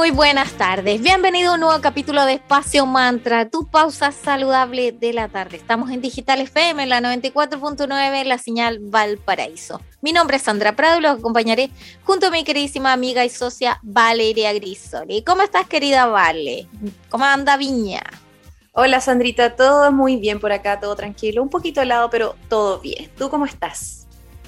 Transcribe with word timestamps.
Muy 0.00 0.12
buenas 0.12 0.52
tardes, 0.52 1.02
bienvenido 1.02 1.50
a 1.50 1.54
un 1.56 1.60
nuevo 1.60 1.78
capítulo 1.82 2.24
de 2.24 2.32
Espacio 2.32 2.86
Mantra, 2.86 3.50
tu 3.50 3.66
pausa 3.66 4.12
saludable 4.12 4.92
de 4.92 5.12
la 5.12 5.28
tarde. 5.28 5.58
Estamos 5.58 5.90
en 5.90 6.00
Digital 6.00 6.40
FM, 6.40 6.86
la 6.86 7.02
94.9, 7.02 8.24
la 8.24 8.38
señal 8.38 8.78
Valparaíso. 8.80 9.82
Mi 10.00 10.12
nombre 10.12 10.38
es 10.38 10.42
Sandra 10.44 10.74
Prado 10.74 11.00
y 11.00 11.02
los 11.02 11.18
acompañaré 11.18 11.68
junto 12.02 12.28
a 12.28 12.30
mi 12.30 12.44
queridísima 12.44 12.94
amiga 12.94 13.26
y 13.26 13.28
socia 13.28 13.78
Valeria 13.82 14.54
Grisoli. 14.54 15.22
¿Cómo 15.22 15.42
estás, 15.42 15.68
querida 15.68 16.06
Vale? 16.06 16.66
¿Cómo 17.10 17.26
anda 17.26 17.58
Viña? 17.58 18.02
Hola, 18.72 19.02
Sandrita, 19.02 19.54
todo 19.54 19.92
muy 19.92 20.16
bien 20.16 20.40
por 20.40 20.50
acá, 20.50 20.80
todo 20.80 20.96
tranquilo, 20.96 21.42
un 21.42 21.50
poquito 21.50 21.82
helado, 21.82 22.08
pero 22.08 22.36
todo 22.48 22.80
bien. 22.80 23.10
¿Tú 23.18 23.28
cómo 23.28 23.44
estás? 23.44 23.99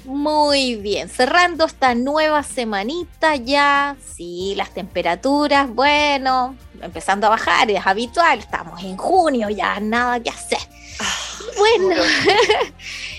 Muy 0.05 0.75
bien, 0.75 1.07
cerrando 1.07 1.65
esta 1.65 1.95
nueva 1.95 2.43
semanita 2.43 3.35
ya, 3.37 3.95
sí, 4.15 4.53
las 4.57 4.73
temperaturas, 4.73 5.69
bueno, 5.69 6.55
empezando 6.81 7.27
a 7.27 7.29
bajar, 7.29 7.71
es 7.71 7.85
habitual, 7.85 8.39
estamos 8.39 8.83
en 8.83 8.97
junio, 8.97 9.49
ya 9.49 9.79
nada 9.79 10.19
que 10.19 10.29
hacer. 10.29 10.59
Ah, 10.99 11.15
bueno, 11.57 12.03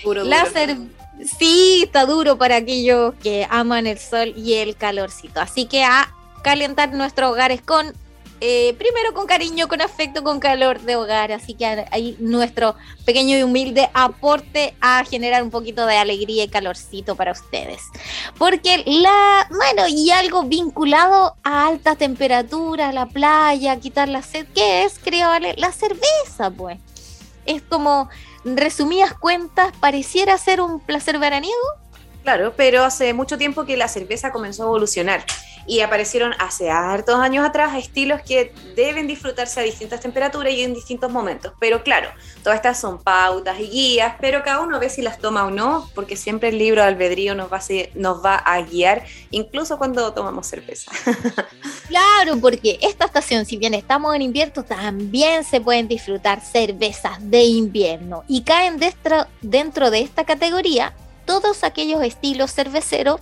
duro, 0.03 0.23
sí, 1.39 1.83
está 1.85 2.05
duro 2.05 2.37
para 2.37 2.57
aquellos 2.57 3.15
que 3.15 3.47
aman 3.49 3.87
el 3.87 3.97
sol 3.97 4.33
y 4.35 4.53
el 4.53 4.75
calorcito, 4.75 5.41
así 5.41 5.65
que 5.65 5.83
a 5.83 6.13
calentar 6.43 6.93
nuestros 6.93 7.31
hogares 7.31 7.61
con 7.61 7.95
eh, 8.41 8.75
primero 8.77 9.13
con 9.13 9.25
cariño, 9.25 9.67
con 9.67 9.81
afecto, 9.81 10.23
con 10.23 10.39
calor 10.39 10.81
de 10.81 10.95
hogar. 10.95 11.31
Así 11.31 11.53
que 11.53 11.85
ahí 11.91 12.15
nuestro 12.19 12.75
pequeño 13.05 13.37
y 13.37 13.43
humilde 13.43 13.89
aporte 13.93 14.75
a 14.81 15.03
generar 15.05 15.41
un 15.43 15.51
poquito 15.51 15.85
de 15.85 15.97
alegría 15.97 16.43
y 16.43 16.47
calorcito 16.47 17.15
para 17.15 17.31
ustedes. 17.31 17.81
Porque 18.37 18.83
la, 18.85 19.47
bueno, 19.49 19.87
y 19.87 20.11
algo 20.11 20.43
vinculado 20.43 21.35
a 21.43 21.67
alta 21.67 21.95
temperatura, 21.95 22.91
la 22.91 23.07
playa, 23.07 23.79
quitar 23.79 24.09
la 24.09 24.21
sed, 24.21 24.45
¿qué 24.53 24.83
es, 24.83 24.99
creo? 24.99 25.29
La 25.57 25.71
cerveza, 25.71 26.49
pues. 26.55 26.79
Es 27.45 27.61
como, 27.61 28.09
resumidas 28.43 29.13
cuentas, 29.13 29.71
pareciera 29.79 30.37
ser 30.37 30.61
un 30.61 30.79
placer 30.79 31.19
veraniego. 31.19 31.55
Claro, 32.23 32.53
pero 32.57 32.83
hace 32.83 33.13
mucho 33.13 33.37
tiempo 33.37 33.65
que 33.65 33.77
la 33.77 33.87
cerveza 33.87 34.31
comenzó 34.31 34.63
a 34.63 34.65
evolucionar 34.65 35.23
y 35.67 35.81
aparecieron 35.81 36.33
hace 36.39 36.69
hartos 36.69 37.15
años 37.19 37.45
atrás 37.45 37.75
estilos 37.75 38.21
que 38.21 38.53
deben 38.75 39.07
disfrutarse 39.07 39.59
a 39.59 39.63
distintas 39.63 39.99
temperaturas 39.99 40.53
y 40.53 40.61
en 40.61 40.73
distintos 40.73 41.11
momentos. 41.11 41.53
Pero 41.59 41.83
claro, 41.83 42.09
todas 42.43 42.57
estas 42.57 42.79
son 42.79 43.01
pautas 43.01 43.59
y 43.59 43.67
guías, 43.67 44.15
pero 44.19 44.43
cada 44.43 44.61
uno 44.61 44.79
ve 44.79 44.89
si 44.89 45.01
las 45.01 45.19
toma 45.19 45.45
o 45.45 45.51
no, 45.51 45.89
porque 45.95 46.15
siempre 46.15 46.49
el 46.49 46.57
libro 46.57 46.81
de 46.81 46.87
albedrío 46.87 47.35
nos 47.35 47.51
va 47.51 48.35
a, 48.35 48.61
guiar, 48.61 49.03
incluso 49.31 49.77
cuando 49.77 50.13
tomamos 50.13 50.47
cerveza. 50.47 50.91
Claro, 51.87 52.37
porque 52.41 52.79
esta 52.81 53.05
estación, 53.05 53.45
si 53.45 53.57
bien 53.57 53.75
estamos 53.75 54.15
en 54.15 54.23
invierno, 54.23 54.63
también 54.63 55.43
se 55.43 55.61
pueden 55.61 55.87
disfrutar 55.87 56.41
cervezas 56.41 57.17
de 57.19 57.43
invierno 57.43 58.23
y 58.27 58.41
caen 58.41 58.79
dentro 59.41 59.91
de 59.91 60.01
esta 60.01 60.25
categoría 60.25 60.93
todos 61.25 61.63
aquellos 61.63 62.03
estilos 62.03 62.53
cerveceros 62.53 63.19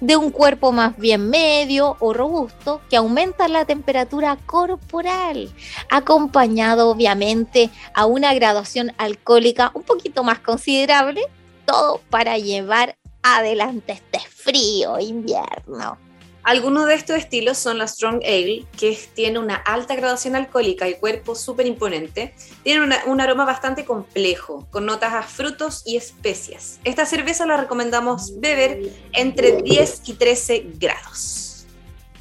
de 0.00 0.16
un 0.16 0.30
cuerpo 0.30 0.72
más 0.72 0.96
bien 0.96 1.28
medio 1.28 1.96
o 2.00 2.12
robusto 2.12 2.80
que 2.88 2.96
aumenta 2.96 3.48
la 3.48 3.64
temperatura 3.64 4.36
corporal, 4.46 5.50
acompañado 5.90 6.88
obviamente 6.88 7.70
a 7.94 8.06
una 8.06 8.34
graduación 8.34 8.92
alcohólica 8.98 9.70
un 9.74 9.82
poquito 9.82 10.24
más 10.24 10.38
considerable, 10.40 11.22
todo 11.66 12.00
para 12.10 12.38
llevar 12.38 12.96
adelante 13.22 13.92
este 13.92 14.20
frío 14.20 14.98
invierno. 14.98 16.09
Algunos 16.42 16.86
de 16.86 16.94
estos 16.94 17.16
estilos 17.16 17.58
son 17.58 17.76
la 17.78 17.86
Strong 17.86 18.22
Ale, 18.24 18.64
que 18.78 18.98
tiene 19.14 19.38
una 19.38 19.56
alta 19.56 19.94
graduación 19.94 20.36
alcohólica 20.36 20.88
y 20.88 20.94
cuerpo 20.94 21.34
súper 21.34 21.66
imponente. 21.66 22.34
Tiene 22.62 22.98
un 23.06 23.20
aroma 23.20 23.44
bastante 23.44 23.84
complejo, 23.84 24.66
con 24.70 24.86
notas 24.86 25.12
a 25.12 25.22
frutos 25.22 25.82
y 25.84 25.96
especias. 25.96 26.80
Esta 26.84 27.04
cerveza 27.04 27.44
la 27.44 27.58
recomendamos 27.58 28.40
beber 28.40 28.90
entre 29.12 29.60
10 29.62 30.02
y 30.06 30.14
13 30.14 30.66
grados. 30.78 31.66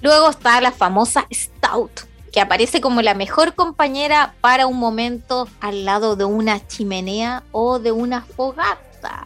Luego 0.02 0.30
está 0.30 0.60
la 0.60 0.74
famosa 0.74 1.26
Stout, 1.34 2.02
que 2.34 2.42
aparece 2.42 2.82
como 2.82 3.02
la 3.02 3.14
mejor 3.14 3.56
compañera 3.56 4.36
para 4.42 4.68
un 4.68 4.78
momento 4.78 5.48
al 5.62 5.86
lado 5.86 6.16
de 6.18 6.26
una 6.26 6.66
chimenea 6.68 7.44
o 7.52 7.80
de 7.80 7.94
una 7.94 8.22
fogata. 8.22 9.24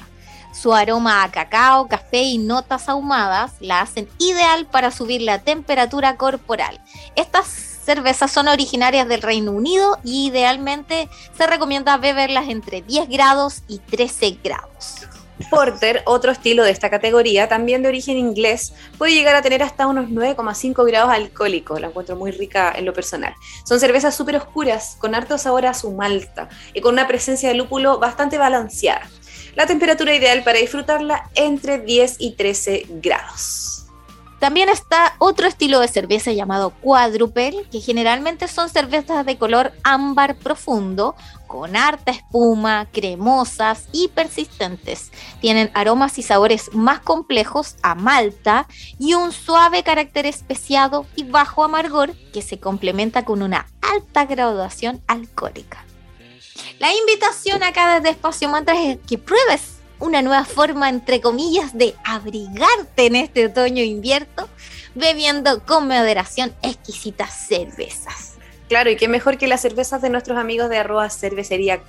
Su 0.54 0.74
aroma 0.74 1.24
a 1.24 1.32
cacao, 1.32 1.88
café 1.88 2.22
y 2.22 2.38
notas 2.38 2.88
ahumadas 2.88 3.54
la 3.60 3.82
hacen 3.82 4.08
ideal 4.20 4.68
para 4.68 4.92
subir 4.92 5.22
la 5.22 5.40
temperatura 5.40 6.16
corporal. 6.16 6.80
Estas 7.16 7.48
cervezas 7.48 8.32
son 8.32 8.48
originarias 8.48 9.08
del 9.08 9.22
Reino 9.22 9.52
Unido 9.52 9.98
y 10.04 10.28
idealmente 10.28 11.10
se 11.38 11.48
recomienda 11.48 11.98
beberlas 11.98 12.48
entre 12.48 12.82
10 12.82 13.10
grados 13.10 13.64
y 13.68 13.80
13 13.80 14.38
grados. 14.44 15.08
Porter, 15.50 16.04
otro 16.06 16.32
estilo 16.32 16.64
de 16.64 16.72
esta 16.72 16.90
categoría, 16.90 17.48
también 17.48 17.82
de 17.82 17.90
origen 17.90 18.18
inglés, 18.18 18.74
puede 18.98 19.14
llegar 19.14 19.36
a 19.36 19.42
tener 19.42 19.64
hasta 19.64 19.88
unos 19.88 20.10
9,5 20.10 20.86
grados 20.86 21.12
alcohólicos. 21.12 21.82
La 21.82 21.88
encuentro 21.88 22.16
muy 22.16 22.32
rica 22.32 22.72
en 22.76 22.86
lo 22.86 22.94
personal. 22.94 23.34
Son 23.66 23.80
cervezas 23.80 24.16
súper 24.16 24.38
oscuras, 24.38 24.96
con 25.00 25.16
harto 25.16 25.38
sabor 25.38 25.66
a 25.66 25.74
su 25.74 25.92
malta 25.92 26.50
y 26.74 26.82
con 26.82 26.94
una 26.94 27.08
presencia 27.08 27.50
de 27.50 27.56
lúpulo 27.56 28.00
bastante 28.00 28.38
balanceada. 28.38 29.10
La 29.56 29.68
temperatura 29.68 30.16
ideal 30.16 30.44
para 30.44 30.60
disfrutarla 30.60 31.30
entre 31.36 31.80
10 31.80 32.16
y 32.20 32.32
13 32.32 32.88
grados. 32.90 33.74
También 34.44 34.68
está 34.68 35.16
otro 35.20 35.48
estilo 35.48 35.80
de 35.80 35.88
cerveza 35.88 36.34
llamado 36.34 36.72
quadruple, 36.82 37.64
que 37.72 37.80
generalmente 37.80 38.50
son 38.50 38.68
cervezas 38.68 39.26
de 39.26 39.38
color 39.38 39.72
ámbar 39.84 40.36
profundo, 40.36 41.16
con 41.48 41.78
harta 41.78 42.12
espuma, 42.12 42.88
cremosas 42.92 43.86
y 43.94 44.10
persistentes. 44.10 45.14
Tienen 45.40 45.72
aromas 45.74 46.18
y 46.18 46.24
sabores 46.24 46.74
más 46.74 47.00
complejos 47.00 47.78
a 47.84 47.96
malta 47.96 48.68
y 49.00 49.14
un 49.14 49.32
suave 49.32 49.82
carácter 49.82 50.26
especiado 50.26 51.06
y 51.16 51.24
bajo 51.24 51.64
amargor 51.64 52.14
que 52.34 52.42
se 52.42 52.60
complementa 52.60 53.24
con 53.24 53.44
una 53.44 53.68
alta 53.82 54.26
graduación 54.26 55.02
alcohólica. 55.08 55.86
La 56.80 56.94
invitación 56.94 57.64
acá 57.64 57.96
desde 57.96 58.10
Espacio 58.10 58.50
Mantra 58.50 58.82
es 58.82 58.98
que 59.08 59.18
pruebes 59.18 59.74
una 60.00 60.22
nueva 60.22 60.44
forma, 60.44 60.90
entre 60.90 61.22
comillas, 61.22 61.78
de 61.78 61.96
abrigarte 62.04 63.06
en 63.06 63.16
este 63.16 63.46
otoño-invierno, 63.46 64.50
bebiendo 64.96 65.64
con 65.66 65.88
moderación 65.88 66.54
exquisitas 66.62 67.48
cervezas. 67.48 68.34
Claro, 68.68 68.90
y 68.90 68.96
qué 68.96 69.08
mejor 69.08 69.38
que 69.38 69.48
las 69.48 69.62
cervezas 69.62 70.02
de 70.02 70.10
nuestros 70.10 70.38
amigos 70.38 70.70
de 70.70 70.78
arroba 70.78 71.10
cervecería. 71.10 71.84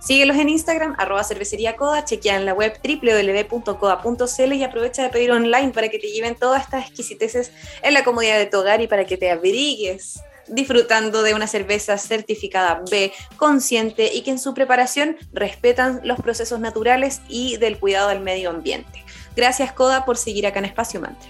Síguelos 0.00 0.36
en 0.36 0.48
Instagram, 0.48 0.94
arroba 0.98 1.22
cervecería 1.24 1.76
la 1.78 2.54
web 2.54 2.80
www.coda.cl 2.82 4.52
y 4.54 4.64
aprovecha 4.64 5.02
de 5.02 5.08
pedir 5.10 5.30
online 5.30 5.72
para 5.72 5.88
que 5.88 5.98
te 5.98 6.08
lleven 6.08 6.34
todas 6.34 6.62
estas 6.62 6.86
exquisiteces 6.86 7.52
en 7.82 7.92
la 7.92 8.02
comodidad 8.02 8.38
de 8.38 8.46
tu 8.46 8.58
hogar 8.58 8.80
y 8.80 8.86
para 8.86 9.04
que 9.04 9.16
te 9.16 9.30
abrigues 9.30 10.20
disfrutando 10.48 11.22
de 11.22 11.34
una 11.34 11.46
cerveza 11.46 11.98
certificada 11.98 12.82
B, 12.90 13.12
consciente 13.36 14.12
y 14.12 14.22
que 14.22 14.30
en 14.30 14.38
su 14.38 14.54
preparación 14.54 15.16
respetan 15.32 16.00
los 16.04 16.20
procesos 16.20 16.60
naturales 16.60 17.20
y 17.28 17.56
del 17.56 17.78
cuidado 17.78 18.08
del 18.08 18.20
medio 18.20 18.50
ambiente. 18.50 19.04
Gracias 19.34 19.72
Coda 19.72 20.04
por 20.04 20.16
seguir 20.16 20.46
acá 20.46 20.58
en 20.58 20.66
Espacio 20.66 21.00
Mantra. 21.00 21.28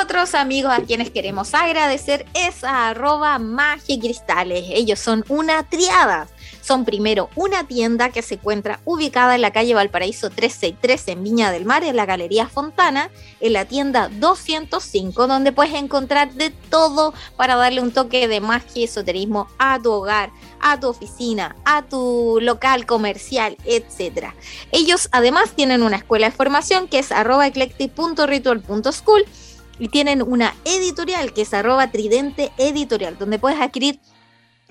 Otros 0.00 0.34
amigos 0.34 0.72
a 0.72 0.82
quienes 0.82 1.10
queremos 1.10 1.52
agradecer 1.52 2.24
es 2.32 2.64
a 2.64 2.88
arroba 2.88 3.38
cristales. 3.86 4.64
Ellos 4.70 4.98
son 4.98 5.22
una 5.28 5.68
triada 5.68 6.28
son 6.62 6.84
primero 6.84 7.28
una 7.36 7.66
tienda 7.66 8.10
que 8.10 8.22
se 8.22 8.34
encuentra 8.34 8.80
ubicada 8.84 9.34
en 9.34 9.42
la 9.42 9.50
calle 9.50 9.74
Valparaíso 9.74 10.30
363 10.30 11.08
en 11.08 11.24
Viña 11.24 11.50
del 11.50 11.64
Mar, 11.64 11.84
en 11.84 11.96
la 11.96 12.06
Galería 12.06 12.46
Fontana, 12.46 13.10
en 13.40 13.52
la 13.52 13.66
tienda 13.66 14.08
205, 14.08 15.26
donde 15.26 15.52
puedes 15.52 15.74
encontrar 15.74 16.32
de 16.32 16.50
todo 16.70 17.12
para 17.36 17.56
darle 17.56 17.80
un 17.80 17.92
toque 17.92 18.28
de 18.28 18.40
magia 18.40 18.62
y 18.74 18.84
esoterismo 18.84 19.48
a 19.58 19.78
tu 19.82 19.90
hogar, 19.90 20.30
a 20.60 20.78
tu 20.78 20.88
oficina, 20.88 21.56
a 21.64 21.82
tu 21.82 22.38
local 22.40 22.86
comercial, 22.86 23.56
etc. 23.64 24.28
Ellos 24.70 25.08
además 25.12 25.52
tienen 25.54 25.82
una 25.82 25.96
escuela 25.96 26.30
de 26.30 26.36
formación 26.36 26.88
que 26.88 27.00
es 27.00 27.12
arroba 27.12 27.46
eclectic.ritual.school 27.46 29.24
y 29.78 29.88
tienen 29.88 30.22
una 30.22 30.54
editorial 30.64 31.32
que 31.32 31.42
es 31.42 31.52
arroba 31.52 31.90
tridente 31.90 32.52
editorial, 32.56 33.18
donde 33.18 33.38
puedes 33.38 33.60
adquirir 33.60 33.98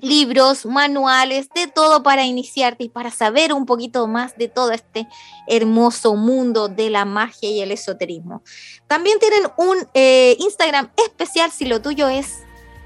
libros, 0.02 0.66
manuales, 0.66 1.48
de 1.54 1.68
todo 1.68 2.02
para 2.02 2.26
iniciarte 2.26 2.84
y 2.84 2.88
para 2.90 3.10
saber 3.10 3.54
un 3.54 3.64
poquito 3.64 4.06
más 4.08 4.36
de 4.36 4.48
todo 4.48 4.72
este 4.72 5.08
hermoso 5.46 6.16
mundo 6.16 6.68
de 6.68 6.90
la 6.90 7.04
magia 7.04 7.48
y 7.48 7.60
el 7.60 7.70
esoterismo. 7.70 8.42
También 8.88 9.18
tienen 9.20 9.44
un 9.56 9.78
eh, 9.94 10.36
Instagram 10.40 10.90
especial 10.96 11.52
si 11.52 11.64
lo 11.66 11.80
tuyo 11.80 12.08
es 12.08 12.40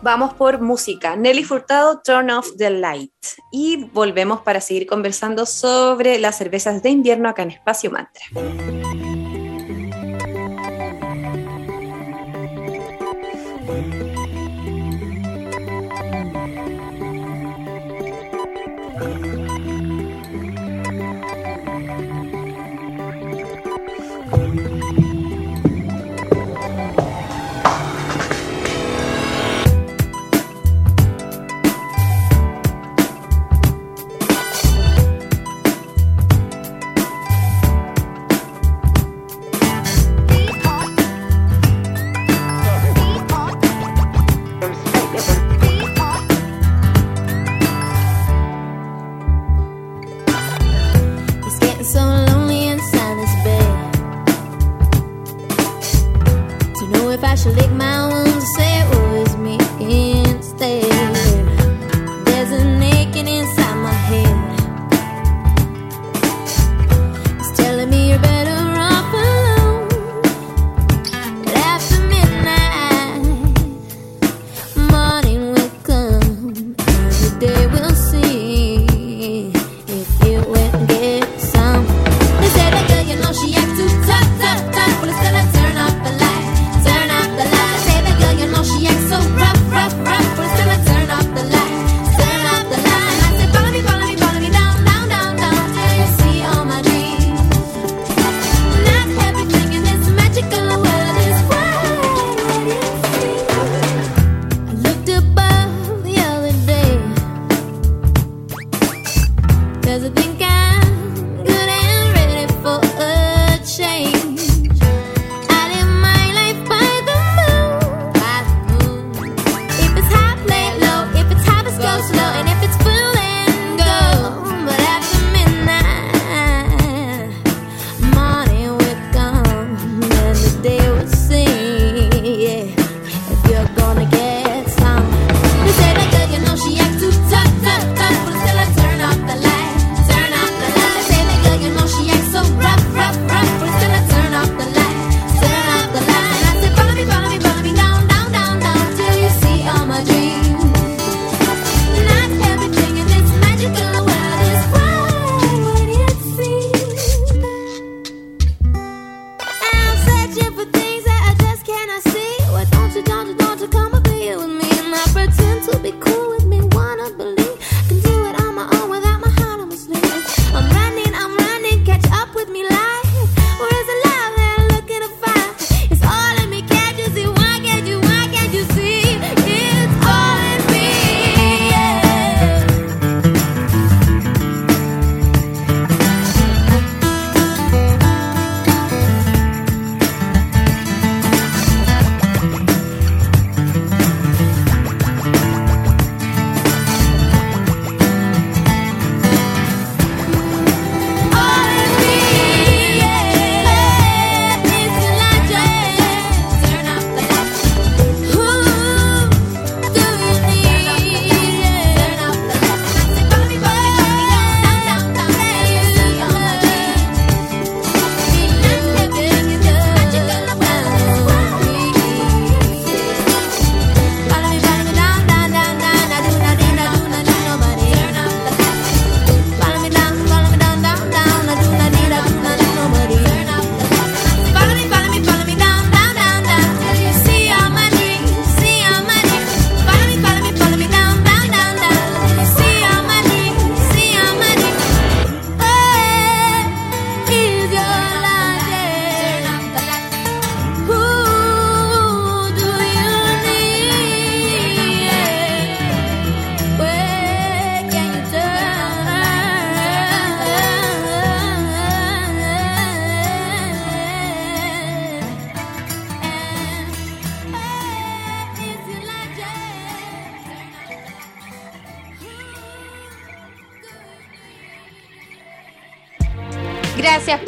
Vamos 0.03 0.35
por 0.35 0.61
música. 0.61 1.17
Nelly 1.17 1.43
Furtado, 1.45 2.03
Turn 2.05 2.31
Off 2.31 2.51
the 2.59 2.69
Light. 2.69 3.11
Y 3.51 3.85
volvemos 3.85 4.43
para 4.43 4.61
seguir 4.61 4.87
conversando 4.87 5.47
sobre 5.47 6.19
las 6.19 6.37
cervezas 6.37 6.83
de 6.83 6.91
invierno 6.91 7.31
acá 7.31 7.43
en 7.43 7.53
Espacio 7.53 7.91
Mantra. 7.91 8.23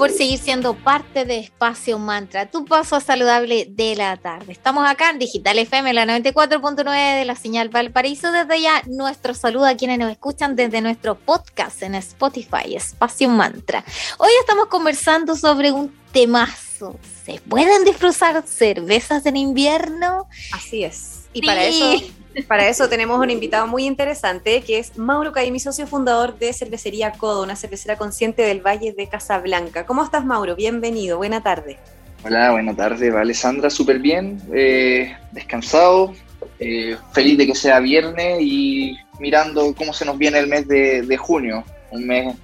Por 0.07 0.17
seguir 0.17 0.39
siendo 0.39 0.75
parte 0.75 1.25
de 1.25 1.41
Espacio 1.41 1.99
Mantra, 1.99 2.49
tu 2.49 2.65
paso 2.65 3.01
saludable 3.01 3.67
de 3.69 3.97
la 3.97 4.17
tarde. 4.17 4.53
Estamos 4.53 4.89
acá 4.89 5.11
en 5.11 5.19
Digital 5.19 5.59
FM, 5.59 5.93
la 5.95 6.07
94.9 6.07 7.19
de 7.19 7.25
la 7.25 7.35
señal 7.35 7.71
Valparaíso. 7.71 8.31
Desde 8.31 8.61
ya, 8.61 8.85
nuestro 8.87 9.35
saludo 9.35 9.67
a 9.67 9.75
quienes 9.75 9.99
nos 9.99 10.13
escuchan 10.13 10.55
desde 10.55 10.81
nuestro 10.81 11.17
podcast 11.17 11.83
en 11.83 11.97
Spotify, 11.97 12.77
Espacio 12.77 13.29
Mantra. 13.29 13.85
Hoy 14.19 14.31
estamos 14.39 14.67
conversando 14.67 15.35
sobre 15.35 15.73
un 15.73 15.93
temazo. 16.13 16.97
¿Se 17.25 17.41
pueden 17.41 17.83
disfrutar 17.83 18.45
cervezas 18.47 19.27
en 19.27 19.37
invierno? 19.37 20.29
Así 20.53 20.85
es. 20.85 21.25
Y 21.33 21.45
para 21.45 21.65
eso 21.65 22.01
para 22.45 22.69
eso 22.69 22.89
tenemos 22.89 23.19
un 23.19 23.31
invitado 23.31 23.67
muy 23.67 23.87
interesante 23.87 24.63
que 24.63 24.79
es 24.79 24.99
Mauro 24.99 25.33
mi 25.51 25.61
socio 25.61 25.87
fundador 25.87 26.39
de 26.39 26.53
Cervecería 26.53 27.13
Codo, 27.13 27.43
una 27.43 27.57
cervecera 27.57 27.97
consciente 27.97 28.43
del 28.43 28.61
Valle 28.61 28.93
de 28.93 29.09
Casablanca. 29.09 29.87
¿Cómo 29.87 30.05
estás, 30.05 30.25
Mauro? 30.25 30.57
Bienvenido, 30.57 31.17
buena 31.17 31.43
tarde. 31.43 31.79
Hola, 32.25 32.53
buena 32.53 32.75
tarde, 32.75 33.11
Alessandra, 33.17 33.71
súper 33.71 34.01
bien, 34.01 34.41
eh, 34.53 35.17
descansado, 35.33 36.13
eh, 36.59 36.97
feliz 37.13 37.39
de 37.39 37.47
que 37.47 37.55
sea 37.55 37.79
viernes 37.79 38.39
y 38.41 38.97
mirando 39.21 39.75
cómo 39.75 39.93
se 39.93 40.05
nos 40.05 40.19
viene 40.19 40.39
el 40.39 40.49
mes 40.49 40.67
de, 40.67 41.17
junio, 41.17 41.65
un 41.91 42.07
mes 42.07 42.35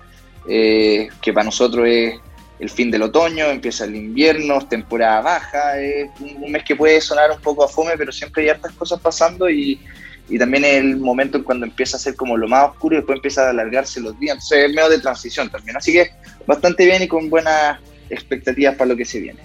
eh, 0.48 1.08
que 1.20 1.32
para 1.32 1.44
nosotros 1.44 1.86
es 1.88 2.14
el 2.62 2.70
fin 2.70 2.92
del 2.92 3.02
otoño, 3.02 3.46
empieza 3.46 3.86
el 3.86 3.96
invierno, 3.96 4.64
temporada 4.68 5.20
baja, 5.20 5.80
es 5.80 6.08
un, 6.20 6.52
mes 6.52 6.62
que 6.62 6.76
puede 6.76 7.00
sonar 7.00 7.32
un 7.32 7.40
poco 7.40 7.64
a 7.64 7.68
fome, 7.68 7.94
pero 7.98 8.12
siempre 8.12 8.44
hay 8.44 8.50
hartas 8.50 8.70
cosas 8.74 9.00
pasando 9.00 9.50
y, 9.50 9.80
y 10.28 10.38
también 10.38 10.64
es 10.64 10.74
el 10.74 10.96
momento 10.96 11.38
en 11.38 11.42
cuando 11.42 11.66
empieza 11.66 11.96
a 11.96 12.00
ser 12.00 12.14
como 12.14 12.36
lo 12.36 12.46
más 12.46 12.70
oscuro 12.70 12.94
y 12.94 12.98
después 12.98 13.16
empieza 13.16 13.48
a 13.48 13.50
alargarse 13.50 14.00
los 14.00 14.16
días, 14.20 14.34
entonces 14.34 14.68
es 14.68 14.74
medio 14.76 14.90
de 14.90 15.00
transición 15.00 15.50
también, 15.50 15.76
así 15.76 15.92
que 15.92 16.12
bastante 16.46 16.86
bien 16.86 17.02
y 17.02 17.08
con 17.08 17.28
buenas 17.28 17.80
expectativas 18.08 18.76
para 18.76 18.90
lo 18.90 18.96
que 18.96 19.06
se 19.06 19.18
viene. 19.18 19.40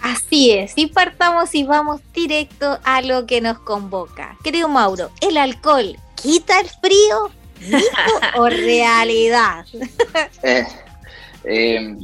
Así 0.00 0.52
es, 0.52 0.74
y 0.76 0.86
partamos 0.86 1.52
y 1.56 1.64
vamos 1.64 2.02
directo 2.14 2.78
a 2.84 3.02
lo 3.02 3.26
que 3.26 3.40
nos 3.40 3.58
convoca. 3.58 4.36
Querido 4.44 4.68
Mauro, 4.68 5.10
¿el 5.20 5.38
alcohol 5.38 5.96
quita 6.14 6.60
el 6.60 6.68
frío? 6.68 7.32
o 8.36 8.48
realidad? 8.48 9.66
eh, 10.44 10.64
eh, 11.44 11.96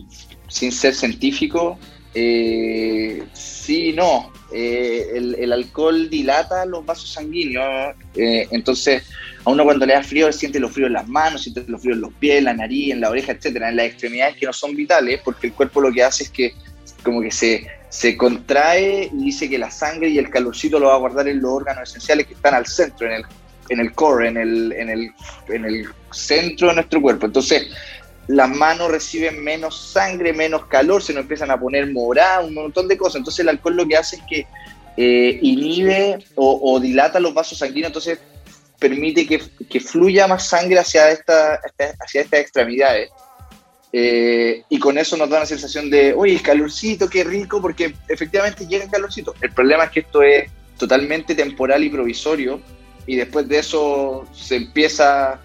sin 0.51 0.71
ser 0.73 0.95
científico, 0.95 1.79
eh, 2.15 3.23
sí, 3.33 3.93
no. 3.93 4.33
Eh, 4.53 5.13
el, 5.15 5.53
alcohol 5.53 6.11
dilata 6.11 6.67
los 6.67 6.85
vasos 6.85 7.13
sanguíneos, 7.13 7.95
eh, 8.17 8.49
entonces 8.51 9.05
a 9.45 9.51
uno 9.51 9.63
cuando 9.63 9.87
le 9.87 9.93
da 9.93 10.03
frío 10.03 10.33
siente 10.33 10.59
los 10.59 10.73
fríos 10.73 10.89
en 10.89 10.95
las 10.95 11.07
manos, 11.07 11.43
siente 11.43 11.65
los 11.69 11.81
fríos 11.81 11.95
en 11.95 12.01
los 12.03 12.13
pies, 12.15 12.39
en 12.39 12.45
la 12.45 12.55
nariz, 12.55 12.93
en 12.93 13.01
la 13.01 13.11
oreja, 13.11 13.31
etcétera, 13.31 13.69
en 13.69 13.77
las 13.77 13.87
extremidades 13.87 14.37
que 14.37 14.47
no 14.47 14.53
son 14.53 14.75
vitales, 14.75 15.21
porque 15.25 15.47
el 15.47 15.53
cuerpo 15.53 15.81
lo 15.81 15.93
que 15.93 16.03
hace 16.03 16.25
es 16.25 16.31
que 16.31 16.55
como 17.05 17.23
que 17.23 17.31
se, 17.31 17.65
se 17.91 18.17
contrae 18.17 19.09
y 19.13 19.25
dice 19.25 19.49
que 19.49 19.57
la 19.57 19.71
sangre 19.71 20.09
y 20.09 20.19
el 20.19 20.31
calorcito 20.31 20.81
lo 20.81 20.89
va 20.89 20.95
a 20.95 20.99
guardar 20.99 21.29
en 21.29 21.41
los 21.41 21.53
órganos 21.53 21.89
esenciales 21.89 22.27
que 22.27 22.35
están 22.35 22.55
al 22.55 22.67
centro, 22.67 23.07
en 23.07 23.13
el, 23.13 23.25
en 23.69 23.79
el 23.79 23.93
core, 23.93 24.29
en 24.29 24.37
el, 24.37 24.73
en 24.73 24.91
el, 24.91 25.11
en 25.49 25.65
el 25.65 25.87
centro 26.11 26.69
de 26.69 26.75
nuestro 26.75 27.01
cuerpo. 27.01 27.27
Entonces, 27.27 27.69
las 28.31 28.49
manos 28.49 28.91
reciben 28.91 29.43
menos 29.43 29.77
sangre, 29.93 30.33
menos 30.33 30.67
calor, 30.67 31.03
se 31.03 31.13
nos 31.13 31.23
empiezan 31.23 31.51
a 31.51 31.59
poner 31.59 31.91
morada, 31.91 32.41
un 32.41 32.55
montón 32.55 32.87
de 32.87 32.97
cosas. 32.97 33.17
Entonces 33.17 33.41
el 33.41 33.49
alcohol 33.49 33.77
lo 33.77 33.89
que 33.89 33.97
hace 33.97 34.17
es 34.17 34.23
que 34.29 34.47
eh, 34.97 35.39
inhibe 35.43 36.25
o, 36.37 36.79
dilata 36.79 37.19
los 37.19 37.35
vasos 37.35 37.59
sanguíneos, 37.59 37.89
entonces 37.89 38.21
permite 38.79 39.27
que, 39.27 39.81
fluya 39.81 40.29
más 40.29 40.47
sangre 40.47 40.79
hacia, 40.79 41.07
hacia 41.09 42.21
estas 42.21 42.41
extremidades. 42.41 43.11
Eh, 43.93 44.63
y 44.69 44.79
con 44.79 44.97
eso 44.97 45.17
nos 45.17 45.29
da 45.29 45.39
una 45.39 45.47
sensación 45.47 45.91
de, 45.91 46.15
oye, 46.15 46.41
calorcito, 46.41 47.11
qué 47.11 47.25
rico, 47.25 47.61
porque 47.61 47.95
efectivamente 48.09 48.65
llega 48.65 48.85
el 48.85 48.91
calorcito. 48.91 49.35
El 49.41 49.51
problema 49.51 49.85
es 49.85 49.91
que 49.91 50.01
esto 50.01 50.23
es 50.23 50.49
totalmente 50.79 51.35
temporal 51.35 51.83
y 51.83 51.91
provisorio, 51.91 52.61
y 53.09 53.17
después 53.17 53.49
de 53.49 53.59
eso 53.59 54.25
se 54.33 54.55
empieza 54.55 55.41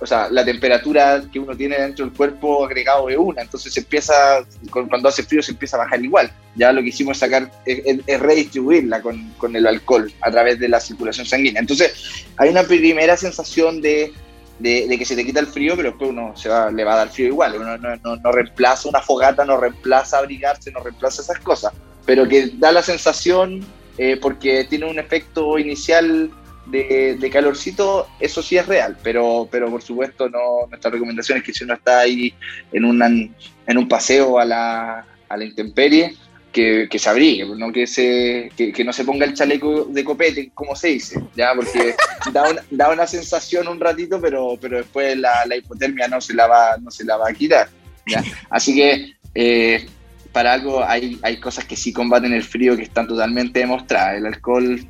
o 0.00 0.06
sea, 0.06 0.28
la 0.30 0.44
temperatura 0.44 1.22
que 1.32 1.38
uno 1.38 1.56
tiene 1.56 1.78
dentro 1.78 2.04
del 2.04 2.14
cuerpo 2.14 2.64
agregado 2.64 3.08
es 3.08 3.16
una, 3.16 3.42
entonces 3.42 3.72
se 3.72 3.80
empieza, 3.80 4.44
cuando 4.70 5.08
hace 5.08 5.22
frío 5.22 5.42
se 5.42 5.52
empieza 5.52 5.76
a 5.76 5.80
bajar 5.80 6.02
igual. 6.02 6.30
Ya 6.56 6.72
lo 6.72 6.82
que 6.82 6.88
hicimos 6.88 7.16
es 7.16 7.20
sacar, 7.20 7.50
es, 7.64 8.20
redistribuirla 8.20 9.00
con, 9.00 9.30
con, 9.38 9.54
el 9.54 9.66
alcohol 9.66 10.12
a 10.20 10.30
través 10.30 10.58
de 10.58 10.68
la 10.68 10.80
circulación 10.80 11.26
sanguínea. 11.26 11.60
Entonces 11.60 12.26
hay 12.36 12.48
una 12.50 12.64
primera 12.64 13.16
sensación 13.16 13.80
de, 13.80 14.12
de, 14.58 14.96
que 14.98 15.04
se 15.04 15.14
te 15.14 15.24
quita 15.24 15.40
el 15.40 15.46
frío, 15.46 15.74
pero 15.76 15.90
después 15.90 16.10
uno 16.10 16.36
se 16.36 16.48
va, 16.48 16.70
le 16.70 16.84
va 16.84 16.94
a 16.94 16.98
dar 16.98 17.08
frío 17.10 17.28
igual. 17.28 17.54
Uno 17.56 17.78
no, 17.78 17.96
no, 17.96 18.16
no 18.16 18.32
reemplaza 18.32 18.88
una 18.88 19.00
fogata, 19.00 19.44
no 19.44 19.56
reemplaza 19.56 20.18
abrigarse, 20.18 20.70
no 20.72 20.80
reemplaza 20.80 21.22
esas 21.22 21.38
cosas, 21.40 21.72
pero 22.04 22.26
que 22.26 22.50
da 22.54 22.72
la 22.72 22.82
sensación, 22.82 23.64
eh, 23.98 24.18
porque 24.20 24.64
tiene 24.64 24.86
un 24.86 24.98
efecto 24.98 25.58
inicial 25.58 26.30
de, 26.70 27.30
calorcito, 27.32 28.08
eso 28.20 28.42
sí 28.42 28.56
es 28.56 28.66
real, 28.66 28.96
pero, 29.02 29.48
pero 29.50 29.70
por 29.70 29.82
supuesto 29.82 30.28
no, 30.28 30.66
nuestra 30.68 30.90
recomendación 30.90 31.38
es 31.38 31.44
que 31.44 31.52
si 31.52 31.64
uno 31.64 31.74
está 31.74 32.00
ahí 32.00 32.34
en, 32.72 33.34
en 33.66 33.78
un 33.78 33.88
paseo 33.88 34.38
a 34.38 34.44
la, 34.44 35.06
a 35.28 35.36
la 35.36 35.44
intemperie, 35.44 36.14
que, 36.52 36.88
que, 36.90 36.98
se 36.98 37.08
abrigue, 37.08 37.44
no 37.44 37.70
que, 37.72 37.86
se, 37.86 38.50
que, 38.56 38.84
no 38.84 38.92
se 38.92 39.04
ponga 39.04 39.26
el 39.26 39.34
chaleco 39.34 39.84
de 39.84 40.02
copete, 40.02 40.50
como 40.54 40.74
se 40.74 40.88
dice, 40.88 41.22
¿ya? 41.36 41.54
porque 41.54 41.94
da 42.32 42.50
una, 42.50 42.62
da 42.70 42.90
una 42.90 43.06
sensación 43.06 43.68
un 43.68 43.78
ratito, 43.78 44.20
pero, 44.20 44.58
pero 44.60 44.78
después 44.78 45.16
la, 45.16 45.44
la, 45.46 45.56
hipotermia 45.56 46.08
no 46.08 46.20
se 46.20 46.34
la 46.34 46.46
va, 46.46 46.76
no 46.80 46.90
se 46.90 47.04
la 47.04 47.16
va 47.16 47.28
a 47.28 47.34
quitar. 47.34 47.68
¿ya? 48.06 48.24
Así 48.50 48.74
que 48.74 49.12
eh, 49.34 49.86
para 50.32 50.54
algo 50.54 50.82
hay, 50.84 51.18
hay 51.22 51.38
cosas 51.38 51.64
que 51.64 51.76
sí 51.76 51.92
combaten 51.92 52.32
el 52.32 52.42
frío 52.42 52.76
que 52.76 52.84
están 52.84 53.06
totalmente 53.06 53.60
demostradas. 53.60 54.16
El 54.16 54.26
alcohol 54.26 54.80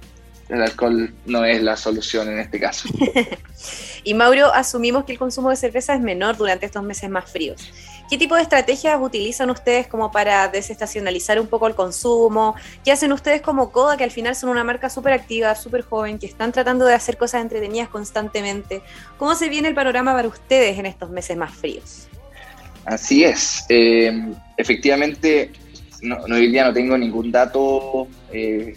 el 0.49 0.63
alcohol 0.63 1.13
no 1.27 1.45
es 1.45 1.63
la 1.63 1.77
solución 1.77 2.29
en 2.29 2.39
este 2.39 2.59
caso. 2.59 2.89
y 4.05 4.15
Mauro, 4.15 4.53
asumimos 4.53 5.05
que 5.05 5.13
el 5.13 5.19
consumo 5.19 5.51
de 5.51 5.57
cerveza 5.57 5.95
es 5.95 6.01
menor 6.01 6.37
durante 6.37 6.67
estos 6.67 6.83
meses 6.83 7.11
más 7.11 7.31
fríos. 7.31 7.71
¿Qué 8.09 8.17
tipo 8.17 8.37
de 8.37 8.43
estrategias 8.43 8.99
utilizan 8.99 9.51
ustedes 9.51 9.87
como 9.87 10.11
para 10.11 10.49
desestacionalizar 10.49 11.39
un 11.39 11.47
poco 11.47 11.67
el 11.67 11.75
consumo? 11.75 12.55
¿Qué 12.83 12.91
hacen 12.91 13.13
ustedes 13.13 13.43
como 13.43 13.71
Coda, 13.71 13.99
que 13.99 14.05
al 14.05 14.11
final 14.11 14.35
son 14.35 14.49
una 14.49 14.65
marca 14.65 14.89
súper 14.89 15.13
activa, 15.13 15.55
súper 15.55 15.83
joven, 15.83 16.19
que 16.19 16.25
están 16.25 16.51
tratando 16.51 16.87
de 16.87 16.95
hacer 16.95 17.19
cosas 17.19 17.43
entretenidas 17.43 17.91
constantemente? 17.91 18.81
¿Cómo 19.19 19.35
se 19.35 19.51
viene 19.51 19.69
el 19.69 19.75
panorama 19.75 20.15
para 20.15 20.29
ustedes 20.29 20.79
en 20.79 20.87
estos 20.87 21.11
meses 21.11 21.37
más 21.37 21.55
fríos? 21.55 22.09
Así 22.87 23.25
es. 23.25 23.67
Eh, 23.69 24.11
efectivamente, 24.57 25.53
no, 26.01 26.17
hoy 26.35 26.51
día 26.51 26.65
no 26.65 26.73
tengo 26.73 26.97
ningún 26.97 27.31
dato 27.31 28.09
eh, 28.33 28.75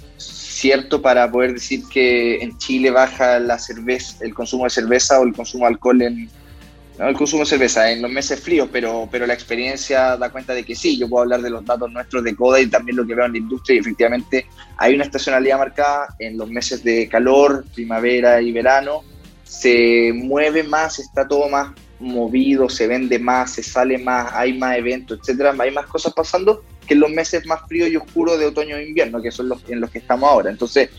cierto 0.62 1.02
para 1.02 1.30
poder 1.32 1.54
decir 1.54 1.84
que 1.92 2.36
en 2.36 2.56
Chile 2.60 2.92
baja 2.92 3.40
la 3.40 3.58
cerveza, 3.58 4.24
el 4.24 4.34
consumo 4.34 4.66
de 4.66 4.70
cerveza 4.70 5.20
o 5.20 5.24
el 5.24 5.34
consumo 5.34 5.66
de 5.66 5.74
alcohol 5.74 6.02
en 6.04 6.30
el 7.00 7.16
consumo 7.16 7.42
de 7.42 7.50
cerveza 7.50 7.92
en 7.92 8.04
los 8.04 8.12
meses 8.12 8.40
fríos, 8.40 8.70
pero, 8.72 9.10
pero 9.12 9.26
la 9.26 9.34
experiencia 9.34 10.18
da 10.18 10.30
cuenta 10.30 10.54
de 10.54 10.64
que 10.64 10.76
sí, 10.76 11.00
yo 11.00 11.10
puedo 11.10 11.24
hablar 11.24 11.42
de 11.42 11.50
los 11.50 11.66
datos 11.66 11.92
nuestros 11.92 12.24
de 12.24 12.36
CODA 12.36 12.62
y 12.62 12.68
también 12.68 12.96
lo 12.96 13.08
que 13.08 13.16
veo 13.16 13.26
en 13.26 13.32
la 13.32 13.38
industria 13.40 13.78
y 13.78 13.80
efectivamente 13.80 14.46
hay 14.78 14.94
una 14.94 15.06
estacionalidad 15.06 15.58
marcada 15.58 16.14
en 16.20 16.38
los 16.38 16.48
meses 16.48 16.84
de 16.84 17.10
calor, 17.10 17.66
primavera 17.74 18.40
y 18.40 18.52
verano, 18.52 19.02
se 19.44 20.12
mueve 20.14 20.62
más, 20.62 21.00
está 21.00 21.28
todo 21.28 21.50
más 21.50 21.72
movido, 22.00 22.70
se 22.70 22.86
vende 22.86 23.18
más, 23.18 23.54
se 23.54 23.64
sale 23.64 23.98
más, 23.98 24.32
hay 24.34 24.60
más 24.60 24.78
eventos, 24.78 25.18
etcétera, 25.20 25.56
hay 25.58 25.72
más 25.72 25.88
cosas 25.88 26.14
pasando 26.14 26.64
que 26.86 26.94
en 26.94 27.00
los 27.00 27.12
meses 27.12 27.46
más 27.46 27.62
fríos 27.68 27.90
y 27.90 27.96
oscuros 27.96 28.40
de 28.40 28.46
otoño 28.46 28.76
e 28.78 28.88
invierno, 28.88 29.22
que 29.22 29.32
son 29.32 29.50
los 29.50 29.62
en 29.70 29.80
los 29.80 29.90
que 29.90 30.00
estamos 30.00 30.30
ahora. 30.30 30.50
Entonces, 30.50 30.90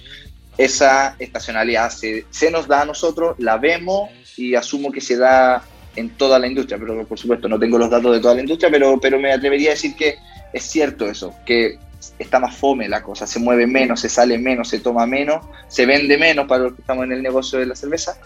esa 0.58 1.16
estacionalidad 1.18 1.90
se, 1.90 2.26
se 2.30 2.50
nos 2.50 2.68
da 2.68 2.82
a 2.82 2.84
nosotros, 2.84 3.36
la 3.38 3.56
vemos 3.56 4.10
y 4.36 4.54
asumo 4.54 4.92
que 4.92 5.00
se 5.00 5.16
da 5.16 5.62
en 5.96 6.10
toda 6.10 6.38
la 6.38 6.46
industria, 6.46 6.78
pero 6.78 7.06
por 7.06 7.18
supuesto 7.18 7.48
no 7.48 7.58
tengo 7.58 7.78
los 7.78 7.90
datos 7.90 8.12
de 8.12 8.20
toda 8.20 8.34
la 8.34 8.40
industria, 8.40 8.70
pero, 8.70 8.98
pero 9.00 9.18
me 9.18 9.32
atrevería 9.32 9.70
a 9.70 9.74
decir 9.74 9.94
que 9.94 10.16
es 10.52 10.62
cierto 10.64 11.08
eso, 11.08 11.34
que 11.44 11.78
está 12.18 12.38
más 12.38 12.56
fome 12.56 12.88
la 12.88 13.02
cosa, 13.02 13.26
se 13.26 13.38
mueve 13.38 13.66
menos, 13.66 14.00
se 14.00 14.08
sale 14.08 14.38
menos, 14.38 14.68
se 14.68 14.80
toma 14.80 15.06
menos, 15.06 15.44
se 15.68 15.86
vende 15.86 16.18
menos 16.18 16.46
para 16.46 16.64
los 16.64 16.74
que 16.74 16.82
estamos 16.82 17.04
en 17.04 17.12
el 17.12 17.22
negocio 17.22 17.58
de 17.58 17.66
la 17.66 17.76
cerveza. 17.76 18.16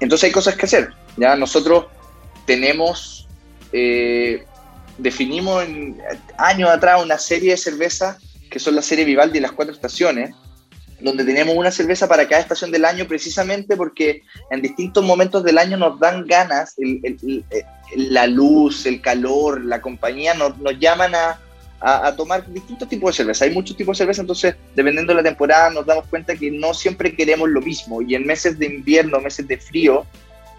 Entonces 0.00 0.28
hay 0.28 0.32
cosas 0.32 0.56
que 0.56 0.66
hacer. 0.66 0.90
Ya 1.16 1.36
nosotros 1.36 1.86
tenemos, 2.46 3.28
eh, 3.72 4.44
definimos 4.98 5.64
en, 5.64 5.96
años 6.36 6.70
atrás 6.70 7.02
una 7.02 7.18
serie 7.18 7.52
de 7.52 7.56
cervezas 7.56 8.18
que 8.50 8.58
son 8.58 8.74
la 8.74 8.82
serie 8.82 9.04
Vivaldi 9.04 9.38
y 9.38 9.40
las 9.40 9.52
cuatro 9.52 9.74
estaciones, 9.74 10.34
donde 11.00 11.24
tenemos 11.24 11.54
una 11.54 11.70
cerveza 11.70 12.08
para 12.08 12.26
cada 12.26 12.40
estación 12.40 12.70
del 12.70 12.84
año 12.84 13.06
precisamente 13.06 13.76
porque 13.76 14.22
en 14.50 14.62
distintos 14.62 15.04
momentos 15.04 15.44
del 15.44 15.58
año 15.58 15.76
nos 15.76 16.00
dan 16.00 16.26
ganas, 16.26 16.74
la 17.94 18.26
luz, 18.26 18.84
el 18.86 19.00
calor, 19.00 19.64
la 19.64 19.80
compañía 19.80 20.34
nos, 20.34 20.54
llaman 20.78 21.14
a, 21.14 21.38
a, 21.80 22.16
tomar 22.16 22.50
distintos 22.52 22.88
tipos 22.88 23.12
de 23.12 23.16
cerveza. 23.18 23.44
Hay 23.44 23.52
muchos 23.52 23.76
tipos 23.76 23.96
de 23.96 24.02
cerveza, 24.02 24.22
entonces 24.22 24.56
dependiendo 24.74 25.12
de 25.12 25.22
la 25.22 25.28
temporada 25.28 25.70
nos 25.70 25.86
damos 25.86 26.06
cuenta 26.06 26.34
que 26.34 26.50
no 26.50 26.74
siempre 26.74 27.14
queremos 27.14 27.48
lo 27.48 27.60
mismo 27.60 28.02
y 28.02 28.14
en 28.16 28.26
meses 28.26 28.58
de 28.58 28.66
invierno, 28.66 29.20
meses 29.20 29.46
de 29.46 29.58
frío, 29.58 30.04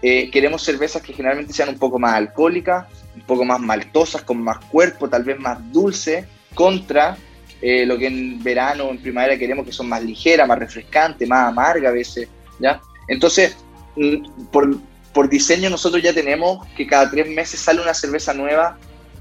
eh, 0.02 0.30
queremos 0.30 0.62
cervezas 0.62 1.02
que 1.02 1.12
generalmente 1.12 1.52
sean 1.52 1.68
un 1.68 1.78
poco 1.78 1.98
más 1.98 2.14
alcohólicas, 2.14 2.86
un 3.20 3.26
poco 3.26 3.44
más 3.44 3.60
maltosas, 3.60 4.22
con 4.22 4.42
más 4.42 4.58
cuerpo, 4.66 5.08
tal 5.08 5.24
vez 5.24 5.38
más 5.38 5.58
dulce, 5.72 6.26
contra 6.54 7.16
eh, 7.62 7.84
lo 7.84 7.98
que 7.98 8.06
en 8.06 8.42
verano 8.42 8.84
o 8.84 8.90
en 8.90 8.98
primavera 8.98 9.38
queremos 9.38 9.66
que 9.66 9.72
son 9.72 9.88
más 9.88 10.02
ligeras, 10.02 10.48
más 10.48 10.58
refrescantes, 10.58 11.28
más 11.28 11.48
amargas 11.48 11.90
a 11.90 11.94
veces, 11.94 12.28
¿ya? 12.58 12.80
Entonces, 13.08 13.56
mm, 13.96 14.46
por, 14.50 14.78
por 15.12 15.28
diseño 15.28 15.68
nosotros 15.68 16.02
ya 16.02 16.14
tenemos 16.14 16.66
que 16.76 16.86
cada 16.86 17.10
tres 17.10 17.28
meses 17.28 17.60
sale 17.60 17.82
una 17.82 17.94
cerveza 17.94 18.32
nueva 18.32 18.78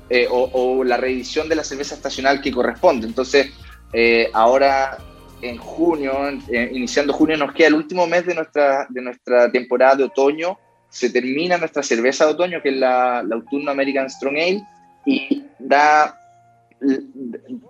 eh, 0.09 0.27
o, 0.31 0.83
la 0.83 0.97
reedición 0.97 1.49
de 1.49 1.55
la 1.55 1.63
cerveza 1.63 1.95
estacional 1.95 2.41
que 2.41 2.51
corresponde. 2.51 3.05
Entonces, 3.05 3.51
eh, 3.93 4.29
ahora 4.33 4.97
en 5.41 5.57
junio, 5.57 6.13
iniciando 6.71 7.13
junio, 7.13 7.37
nos 7.37 7.53
queda 7.53 7.67
el 7.67 7.75
último 7.75 8.07
mes 8.07 8.25
de 8.25 8.35
nuestra, 8.35 8.87
de 8.89 9.01
nuestra 9.01 9.51
temporada 9.51 9.95
de 9.97 10.03
otoño. 10.05 10.57
Se 10.89 11.09
termina 11.09 11.57
nuestra 11.57 11.83
cerveza 11.83 12.25
de 12.25 12.33
otoño, 12.33 12.61
que 12.61 12.69
es 12.69 12.75
la, 12.75 13.23
la 13.23 13.35
Autumn 13.35 13.69
American 13.69 14.09
Strong 14.09 14.37
Ale, 14.37 14.63
y 15.05 15.43
da 15.59 16.19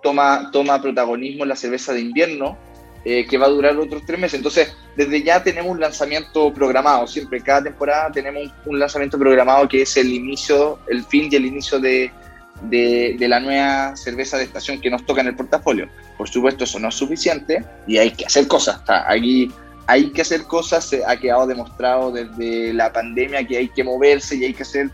toma, 0.02 0.50
toma 0.52 0.80
protagonismo 0.80 1.44
la 1.44 1.56
cerveza 1.56 1.92
de 1.92 2.00
invierno, 2.00 2.56
eh, 3.04 3.26
que 3.26 3.38
va 3.38 3.46
a 3.46 3.50
durar 3.50 3.76
otros 3.76 4.04
tres 4.06 4.18
meses. 4.18 4.38
Entonces, 4.38 4.74
desde 4.96 5.22
ya 5.22 5.42
tenemos 5.42 5.70
un 5.70 5.80
lanzamiento 5.80 6.52
programado, 6.52 7.06
siempre, 7.06 7.40
cada 7.40 7.62
temporada 7.64 8.10
tenemos 8.12 8.52
un, 8.66 8.78
lanzamiento 8.78 9.18
programado 9.18 9.68
que 9.68 9.82
es 9.82 9.96
el 9.96 10.12
inicio, 10.12 10.78
el 10.88 11.04
fin 11.04 11.28
y 11.30 11.36
el 11.36 11.46
inicio 11.46 11.80
de, 11.80 12.10
de, 12.62 13.26
la 13.26 13.40
nueva 13.40 13.96
cerveza 13.96 14.36
de 14.36 14.44
estación 14.44 14.80
que 14.80 14.90
nos 14.90 15.04
toca 15.06 15.22
en 15.22 15.28
el 15.28 15.36
portafolio. 15.36 15.88
Por 16.18 16.28
supuesto, 16.28 16.64
eso 16.64 16.78
no 16.78 16.88
es 16.88 16.94
suficiente 16.94 17.64
y 17.86 17.96
hay 17.96 18.10
que 18.10 18.26
hacer 18.26 18.46
cosas. 18.46 18.82
Aquí 18.86 19.50
hay 19.86 20.10
que 20.10 20.22
hacer 20.22 20.44
cosas, 20.44 20.84
se 20.84 21.04
ha 21.04 21.16
quedado 21.16 21.46
demostrado 21.46 22.12
desde 22.12 22.72
la 22.72 22.92
pandemia 22.92 23.46
que 23.46 23.56
hay 23.56 23.68
que 23.68 23.82
moverse 23.82 24.36
y 24.36 24.44
hay 24.44 24.54
que 24.54 24.62
hacer 24.62 24.90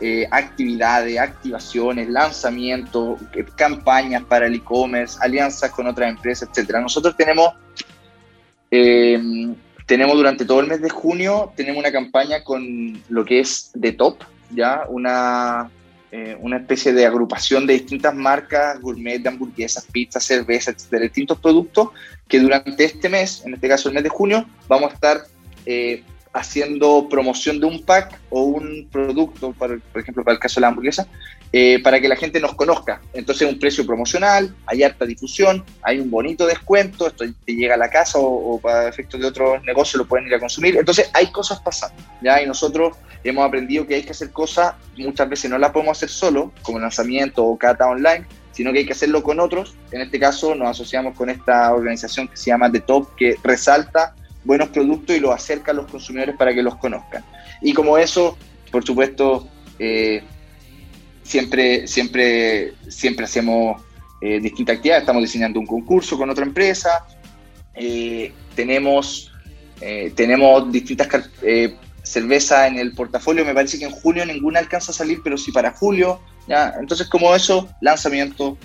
eh, 0.00 0.26
actividades, 0.32 1.16
activaciones, 1.16 2.08
lanzamientos, 2.08 3.20
eh, 3.34 3.44
campañas 3.54 4.24
para 4.24 4.46
el 4.46 4.54
e-commerce, 4.54 5.16
alianzas 5.20 5.70
con 5.70 5.86
otras 5.86 6.10
empresas, 6.10 6.48
etcétera. 6.48 6.80
Nosotros 6.80 7.16
tenemos, 7.16 7.54
eh, 8.70 9.54
tenemos 9.86 10.16
durante 10.16 10.44
todo 10.44 10.58
el 10.58 10.66
mes 10.66 10.82
de 10.82 10.90
junio, 10.90 11.52
tenemos 11.54 11.78
una 11.78 11.92
campaña 11.92 12.42
con 12.42 13.00
lo 13.08 13.24
que 13.24 13.38
es 13.38 13.70
The 13.80 13.92
Top, 13.92 14.24
ya 14.50 14.86
una, 14.88 15.70
una 16.40 16.58
especie 16.58 16.92
de 16.92 17.06
agrupación 17.06 17.66
de 17.66 17.72
distintas 17.74 18.14
marcas, 18.14 18.78
gourmet 18.80 19.18
de 19.18 19.30
hamburguesas, 19.30 19.86
pizzas, 19.90 20.22
cervezas, 20.22 20.74
etcétera, 20.74 21.04
distintos 21.04 21.38
productos 21.38 21.88
que 22.28 22.38
durante 22.38 22.84
este 22.84 23.08
mes, 23.08 23.42
en 23.46 23.54
este 23.54 23.68
caso 23.68 23.88
el 23.88 23.94
mes 23.94 24.04
de 24.04 24.10
junio, 24.10 24.46
vamos 24.68 24.90
a 24.90 24.94
estar 24.94 25.22
haciendo 26.32 27.08
promoción 27.08 27.60
de 27.60 27.66
un 27.66 27.82
pack 27.82 28.18
o 28.30 28.42
un 28.42 28.88
producto, 28.90 29.52
por 29.52 29.80
ejemplo, 29.94 30.24
para 30.24 30.34
el 30.34 30.40
caso 30.40 30.56
de 30.56 30.62
la 30.62 30.68
hamburguesa, 30.68 31.06
eh, 31.54 31.82
para 31.82 32.00
que 32.00 32.08
la 32.08 32.16
gente 32.16 32.40
nos 32.40 32.54
conozca. 32.54 33.02
Entonces, 33.12 33.46
un 33.46 33.58
precio 33.58 33.84
promocional, 33.84 34.54
hay 34.64 34.82
harta 34.82 35.04
difusión, 35.04 35.62
hay 35.82 36.00
un 36.00 36.10
bonito 36.10 36.46
descuento, 36.46 37.06
esto 37.06 37.26
te 37.44 37.54
llega 37.54 37.74
a 37.74 37.78
la 37.78 37.90
casa 37.90 38.18
o, 38.18 38.58
para 38.58 38.88
efectos 38.88 39.20
de 39.20 39.26
otros 39.26 39.62
negocios 39.64 39.98
lo 39.98 40.08
pueden 40.08 40.26
ir 40.26 40.34
a 40.34 40.40
consumir. 40.40 40.76
Entonces, 40.76 41.10
hay 41.12 41.26
cosas 41.30 41.60
pasando, 41.60 42.02
¿ya? 42.22 42.42
Y 42.42 42.46
nosotros 42.46 42.96
hemos 43.22 43.46
aprendido 43.46 43.86
que 43.86 43.96
hay 43.96 44.02
que 44.02 44.12
hacer 44.12 44.30
cosas, 44.30 44.74
muchas 44.96 45.28
veces 45.28 45.50
no 45.50 45.58
las 45.58 45.72
podemos 45.72 45.98
hacer 45.98 46.08
solo, 46.08 46.52
como 46.62 46.78
lanzamiento 46.78 47.44
o 47.44 47.58
cata 47.58 47.86
online, 47.86 48.24
sino 48.52 48.72
que 48.72 48.78
hay 48.78 48.86
que 48.86 48.92
hacerlo 48.92 49.22
con 49.22 49.38
otros. 49.38 49.74
En 49.90 50.00
este 50.00 50.18
caso, 50.18 50.54
nos 50.54 50.68
asociamos 50.68 51.14
con 51.14 51.28
esta 51.28 51.74
organización 51.74 52.28
que 52.28 52.36
se 52.38 52.46
llama 52.46 52.72
The 52.72 52.80
Top, 52.80 53.14
que 53.16 53.36
resalta 53.42 54.14
buenos 54.44 54.68
productos 54.68 55.16
y 55.16 55.20
los 55.20 55.32
acerca 55.34 55.72
a 55.72 55.74
los 55.74 55.90
consumidores 55.90 56.36
para 56.36 56.54
que 56.54 56.62
los 56.62 56.76
conozcan. 56.76 57.24
Y 57.60 57.72
como 57.72 57.96
eso, 57.98 58.36
por 58.70 58.84
supuesto, 58.84 59.48
eh, 59.78 60.22
siempre, 61.22 61.86
siempre, 61.86 62.74
siempre 62.88 63.24
hacemos 63.24 63.80
eh, 64.20 64.40
distintas 64.40 64.76
actividades. 64.76 65.02
Estamos 65.02 65.22
diseñando 65.22 65.60
un 65.60 65.66
concurso 65.66 66.18
con 66.18 66.30
otra 66.30 66.44
empresa. 66.44 67.06
Eh, 67.74 68.32
tenemos, 68.54 69.32
tenemos 70.14 70.70
distintas 70.70 71.08
cervezas 72.02 72.68
en 72.68 72.78
el 72.78 72.92
portafolio. 72.94 73.44
Me 73.44 73.54
parece 73.54 73.78
que 73.78 73.84
en 73.84 73.90
junio 73.90 74.24
ninguna 74.24 74.60
alcanza 74.60 74.92
a 74.92 74.94
salir, 74.94 75.20
pero 75.24 75.36
sí 75.36 75.50
para 75.50 75.72
julio. 75.72 76.20
¿ya? 76.46 76.74
Entonces, 76.78 77.08
como 77.08 77.34
eso, 77.34 77.68
lanzamiento 77.80 78.56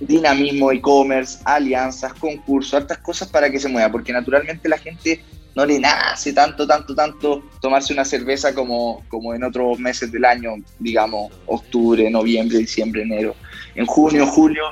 dinamismo 0.00 0.70
e-commerce, 0.72 1.38
alianzas, 1.44 2.12
concursos, 2.14 2.74
hartas 2.74 2.98
cosas 2.98 3.28
para 3.28 3.50
que 3.50 3.58
se 3.58 3.68
mueva, 3.68 3.90
porque 3.90 4.12
naturalmente 4.12 4.68
la 4.68 4.78
gente 4.78 5.22
no 5.54 5.66
le 5.66 5.78
nace 5.80 6.32
tanto, 6.32 6.66
tanto, 6.66 6.94
tanto 6.94 7.42
tomarse 7.60 7.92
una 7.92 8.04
cerveza 8.04 8.54
como, 8.54 9.02
como 9.08 9.34
en 9.34 9.42
otros 9.42 9.78
meses 9.80 10.12
del 10.12 10.24
año, 10.24 10.54
digamos, 10.78 11.32
octubre, 11.46 12.08
noviembre, 12.10 12.58
diciembre, 12.58 13.02
enero. 13.02 13.34
En 13.74 13.86
junio, 13.86 14.26
julio, 14.26 14.62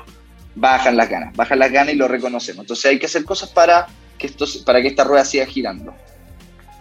bajan 0.55 0.95
las 0.95 1.09
ganas, 1.09 1.35
bajan 1.35 1.59
las 1.59 1.71
ganas 1.71 1.93
y 1.93 1.97
lo 1.97 2.07
reconocemos. 2.07 2.63
Entonces 2.63 2.85
hay 2.85 2.99
que 2.99 3.05
hacer 3.07 3.25
cosas 3.25 3.49
para 3.49 3.87
que, 4.17 4.27
esto, 4.27 4.45
para 4.65 4.81
que 4.81 4.87
esta 4.87 5.03
rueda 5.03 5.25
siga 5.25 5.45
girando. 5.45 5.93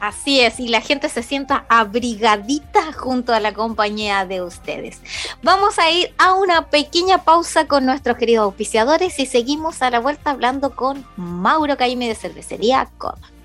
Así 0.01 0.41
es, 0.41 0.61
y 0.61 0.69
la 0.69 0.81
gente 0.81 1.09
se 1.09 1.23
sienta 1.23 1.65
abrigadita 1.69 2.93
junto 2.93 3.33
a 3.33 3.41
la 3.41 3.55
compañía 3.55 4.27
de 4.27 4.43
ustedes. 4.43 5.01
Vamos 5.43 5.79
a 5.79 5.91
ir 5.91 6.13
a 6.19 6.35
una 6.35 6.69
pequeña 6.69 7.25
pausa 7.25 7.67
con 7.67 7.87
nuestros 7.87 8.19
queridos 8.19 8.45
auspiciadores 8.45 9.19
y 9.19 9.27
seguimos 9.27 9.81
a 9.81 9.91
la 9.91 10.01
vuelta 10.01 10.31
hablando 10.31 10.77
con 10.77 11.07
Mauro 11.17 11.77
Caime 11.77 12.09
de 12.09 12.15
Cervecería 12.15 12.89
Coda. 12.99 13.36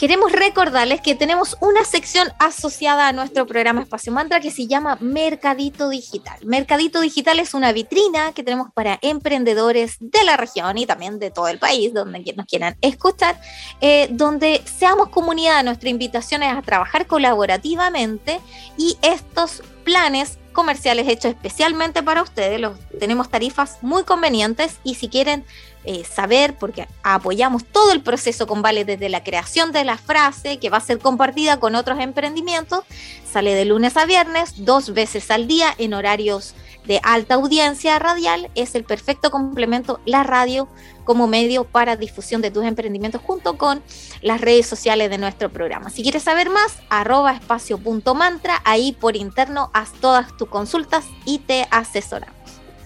Queremos 0.00 0.32
recordarles 0.32 1.02
que 1.02 1.14
tenemos 1.14 1.58
una 1.60 1.84
sección 1.84 2.32
asociada 2.38 3.06
a 3.06 3.12
nuestro 3.12 3.46
programa 3.46 3.82
Espacio 3.82 4.10
Mantra 4.10 4.40
que 4.40 4.50
se 4.50 4.66
llama 4.66 4.96
Mercadito 4.98 5.90
Digital. 5.90 6.38
Mercadito 6.42 7.02
Digital 7.02 7.38
es 7.38 7.52
una 7.52 7.70
vitrina 7.72 8.32
que 8.32 8.42
tenemos 8.42 8.72
para 8.72 8.98
emprendedores 9.02 9.98
de 10.00 10.24
la 10.24 10.38
región 10.38 10.78
y 10.78 10.86
también 10.86 11.18
de 11.18 11.30
todo 11.30 11.48
el 11.48 11.58
país, 11.58 11.92
donde 11.92 12.24
nos 12.34 12.46
quieran 12.46 12.78
escuchar, 12.80 13.38
eh, 13.82 14.08
donde 14.10 14.62
seamos 14.64 15.10
comunidad. 15.10 15.62
Nuestra 15.64 15.90
invitación 15.90 16.42
es 16.42 16.56
a 16.56 16.62
trabajar 16.62 17.06
colaborativamente 17.06 18.40
y 18.78 18.96
estos 19.02 19.62
planes 19.84 20.38
comerciales 20.52 21.08
hechos 21.08 21.32
especialmente 21.32 22.02
para 22.02 22.22
ustedes. 22.22 22.58
Los, 22.58 22.78
tenemos 22.98 23.28
tarifas 23.28 23.78
muy 23.82 24.04
convenientes 24.04 24.78
y 24.82 24.94
si 24.94 25.08
quieren 25.08 25.44
eh, 25.84 26.04
saber, 26.04 26.56
porque 26.58 26.86
apoyamos 27.02 27.64
todo 27.64 27.92
el 27.92 28.02
proceso 28.02 28.46
con 28.46 28.60
Vale 28.60 28.84
desde 28.84 29.08
la 29.08 29.24
creación 29.24 29.72
de 29.72 29.84
la 29.84 29.96
frase 29.96 30.58
que 30.58 30.68
va 30.70 30.76
a 30.76 30.80
ser 30.80 30.98
compartida 30.98 31.58
con 31.58 31.74
otros 31.74 31.98
emprendimientos. 32.00 32.84
Sale 33.30 33.54
de 33.54 33.64
lunes 33.64 33.96
a 33.96 34.04
viernes, 34.04 34.64
dos 34.64 34.92
veces 34.92 35.30
al 35.30 35.46
día 35.46 35.74
en 35.78 35.94
horarios 35.94 36.54
de 36.84 37.00
alta 37.02 37.34
audiencia 37.34 37.98
radial. 37.98 38.50
Es 38.54 38.74
el 38.74 38.84
perfecto 38.84 39.30
complemento 39.30 40.00
la 40.04 40.22
radio 40.22 40.68
como 41.04 41.26
medio 41.26 41.64
para 41.64 41.96
difusión 41.96 42.42
de 42.42 42.50
tus 42.50 42.64
emprendimientos 42.64 43.22
junto 43.22 43.56
con 43.56 43.82
las 44.20 44.40
redes 44.40 44.66
sociales 44.66 45.10
de 45.10 45.18
nuestro 45.18 45.50
programa. 45.50 45.90
Si 45.90 46.02
quieres 46.02 46.24
saber 46.24 46.50
más, 46.50 46.76
arroba 46.88 47.32
espacio.mantra, 47.32 48.60
ahí 48.64 48.92
por 48.92 49.16
interno 49.16 49.70
haz 49.72 49.92
todas 50.00 50.36
tus 50.36 50.48
consultas 50.48 51.06
y 51.24 51.38
te 51.38 51.66
asesoramos. 51.70 52.39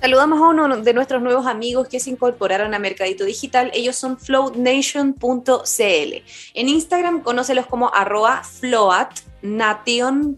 Saludamos 0.05 0.38
a 0.38 0.49
uno 0.49 0.77
de 0.77 0.93
nuestros 0.93 1.23
nuevos 1.23 1.47
amigos 1.47 1.88
que 1.88 1.99
se 1.99 2.11
incorporaron 2.11 2.75
a 2.75 2.79
Mercadito 2.79 3.25
Digital. 3.25 3.71
Ellos 3.73 3.97
son 3.97 4.19
floatnation.cl. 4.19 5.14
En 6.53 6.69
Instagram 6.69 7.23
conócelos 7.23 7.64
como 7.64 7.90
arroba 7.95 8.43
floatnation.cl. 8.45 10.29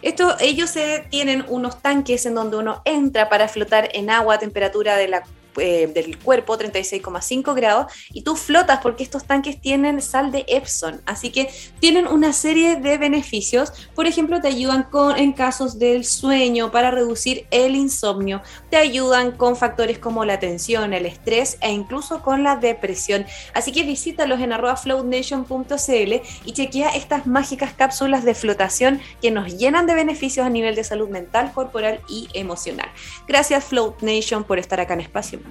Esto, 0.00 0.36
ellos 0.38 0.74
tienen 1.10 1.44
unos 1.48 1.82
tanques 1.82 2.24
en 2.24 2.36
donde 2.36 2.58
uno 2.58 2.82
entra 2.84 3.28
para 3.28 3.48
flotar 3.48 3.88
en 3.94 4.10
agua 4.10 4.36
a 4.36 4.38
temperatura 4.38 4.96
de 4.96 5.08
la 5.08 5.24
eh, 5.58 5.90
del 5.92 6.18
cuerpo, 6.18 6.56
36,5 6.56 7.54
grados, 7.54 7.92
y 8.12 8.22
tú 8.22 8.36
flotas 8.36 8.80
porque 8.82 9.02
estos 9.02 9.24
tanques 9.24 9.60
tienen 9.60 10.00
sal 10.00 10.32
de 10.32 10.44
Epson, 10.48 11.00
así 11.06 11.30
que 11.30 11.50
tienen 11.80 12.06
una 12.06 12.32
serie 12.32 12.76
de 12.76 12.98
beneficios. 12.98 13.72
Por 13.94 14.06
ejemplo, 14.06 14.40
te 14.40 14.48
ayudan 14.48 14.84
con, 14.84 15.18
en 15.18 15.32
casos 15.32 15.78
del 15.78 16.04
sueño 16.04 16.70
para 16.70 16.90
reducir 16.90 17.46
el 17.50 17.76
insomnio, 17.76 18.42
te 18.70 18.76
ayudan 18.76 19.32
con 19.32 19.56
factores 19.56 19.98
como 19.98 20.24
la 20.24 20.38
tensión, 20.38 20.92
el 20.92 21.06
estrés 21.06 21.58
e 21.60 21.70
incluso 21.70 22.22
con 22.22 22.42
la 22.42 22.56
depresión. 22.56 23.26
Así 23.54 23.72
que 23.72 23.82
visítalos 23.82 24.40
en 24.40 24.52
arroba 24.52 24.76
floatnation.cl 24.76 26.12
y 26.44 26.52
chequea 26.52 26.90
estas 26.90 27.26
mágicas 27.26 27.72
cápsulas 27.74 28.24
de 28.24 28.34
flotación 28.34 29.00
que 29.20 29.30
nos 29.30 29.56
llenan 29.56 29.86
de 29.86 29.94
beneficios 29.94 30.46
a 30.46 30.50
nivel 30.50 30.74
de 30.74 30.84
salud 30.84 31.08
mental, 31.08 31.52
corporal 31.52 32.00
y 32.08 32.28
emocional. 32.34 32.88
Gracias 33.26 33.64
Float 33.64 34.02
Nation 34.02 34.44
por 34.44 34.58
estar 34.58 34.80
acá 34.80 34.94
en 34.94 35.00
Espacio 35.00 35.41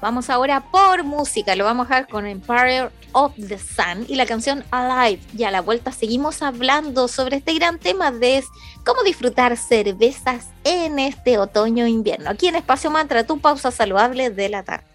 Vamos 0.00 0.28
ahora 0.28 0.60
por 0.70 1.02
música, 1.02 1.56
lo 1.56 1.64
vamos 1.64 1.86
a 1.86 1.88
dejar 1.88 2.08
con 2.08 2.26
Empire 2.26 2.90
of 3.12 3.32
the 3.36 3.58
Sun 3.58 4.04
y 4.06 4.16
la 4.16 4.26
canción 4.26 4.62
Alive. 4.70 5.22
Y 5.36 5.44
a 5.44 5.50
la 5.50 5.62
vuelta 5.62 5.92
seguimos 5.92 6.42
hablando 6.42 7.08
sobre 7.08 7.36
este 7.36 7.54
gran 7.54 7.78
tema 7.78 8.10
de 8.10 8.44
cómo 8.84 9.02
disfrutar 9.02 9.56
cervezas 9.56 10.48
en 10.64 10.98
este 10.98 11.38
otoño-invierno. 11.38 12.28
Aquí 12.28 12.48
en 12.48 12.56
Espacio 12.56 12.90
Mantra, 12.90 13.26
tu 13.26 13.38
pausa 13.38 13.70
saludable 13.70 14.28
de 14.28 14.48
la 14.50 14.62
tarde. 14.62 14.93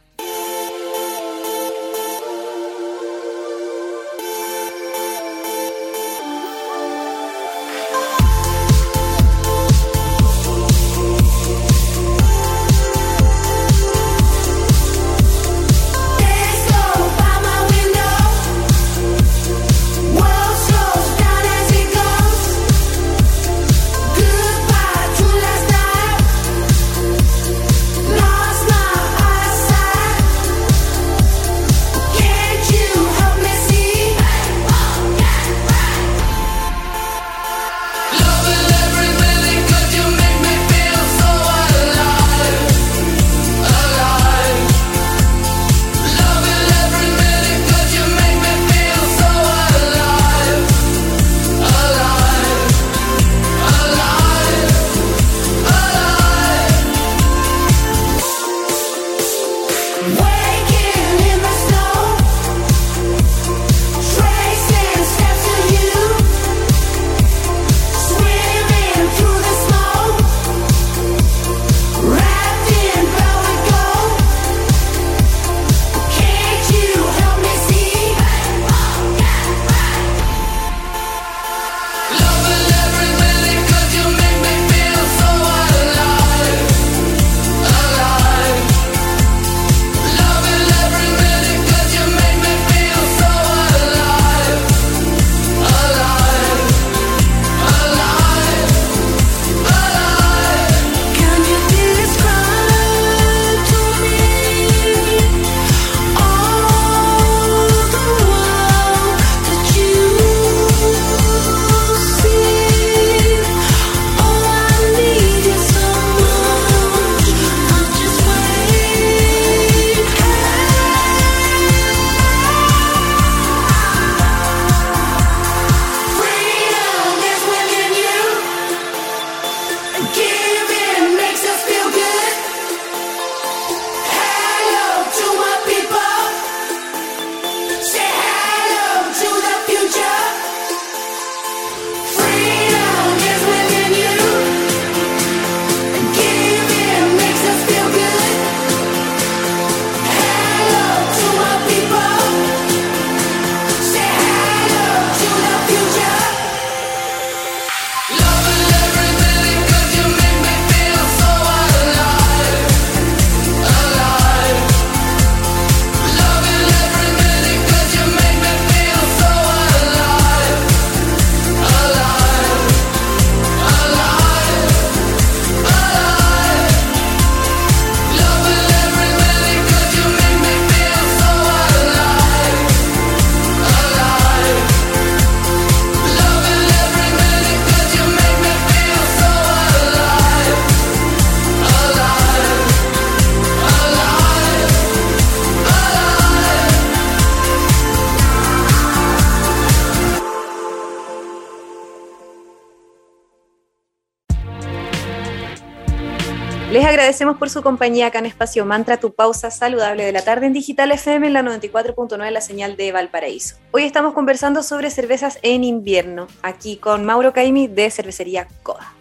Agradecemos 206.77 207.37
por 207.37 207.49
su 207.49 207.63
compañía 207.63 208.07
acá 208.07 208.19
en 208.19 208.27
Espacio 208.27 208.63
Mantra, 208.63 208.97
tu 208.97 209.13
pausa 209.13 209.49
saludable 209.49 210.05
de 210.05 210.11
la 210.11 210.21
tarde 210.21 210.45
en 210.45 210.53
Digital 210.53 210.91
FM 210.91 211.27
en 211.27 211.33
la 211.33 211.41
94.9, 211.41 212.29
la 212.29 212.41
señal 212.41 212.77
de 212.77 212.91
Valparaíso. 212.91 213.55
Hoy 213.71 213.83
estamos 213.83 214.13
conversando 214.13 214.61
sobre 214.61 214.91
cervezas 214.91 215.39
en 215.41 215.63
invierno, 215.63 216.27
aquí 216.43 216.77
con 216.77 217.05
Mauro 217.05 217.33
Caimi 217.33 217.67
de 217.67 217.89
Cervecería 217.89 218.47
Coda. 218.61 218.98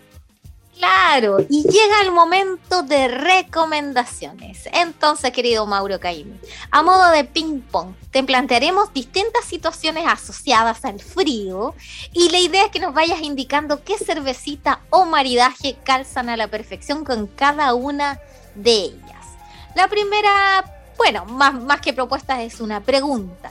Claro, 0.79 1.39
y 1.51 1.65
llega 1.65 2.03
el 2.03 2.13
momento 2.13 2.85
de 2.85 3.09
recomendaciones. 3.09 4.69
Entonces, 4.73 5.33
querido 5.33 5.67
Mauro 5.67 5.99
Caimi, 5.99 6.39
a 6.71 6.85
modo 6.85 7.11
de 7.11 7.25
ping-pong, 7.25 7.95
te 8.13 8.23
plantearemos 8.23 8.93
distintas 8.93 9.45
situaciones 9.45 10.05
asociadas 10.07 10.85
al 10.85 11.01
frío 11.01 11.75
y 12.13 12.31
la 12.31 12.39
idea 12.39 12.67
es 12.67 12.71
que 12.71 12.79
nos 12.79 12.95
vayas 12.95 13.23
indicando 13.23 13.83
qué 13.83 13.99
cervecita 13.99 14.79
o 14.91 15.05
maridaje 15.05 15.77
calzan 15.83 16.29
a 16.29 16.37
la 16.37 16.47
perfección 16.47 17.05
con 17.05 17.27
cada 17.27 17.75
una 17.75 18.21
de 18.55 18.75
ellas. 18.75 19.27
La 19.75 19.89
primera, 19.89 20.65
bueno, 20.97 21.25
más, 21.25 21.55
más 21.55 21.81
que 21.81 21.93
propuesta 21.93 22.41
es 22.43 22.61
una 22.61 22.85
pregunta. 22.85 23.51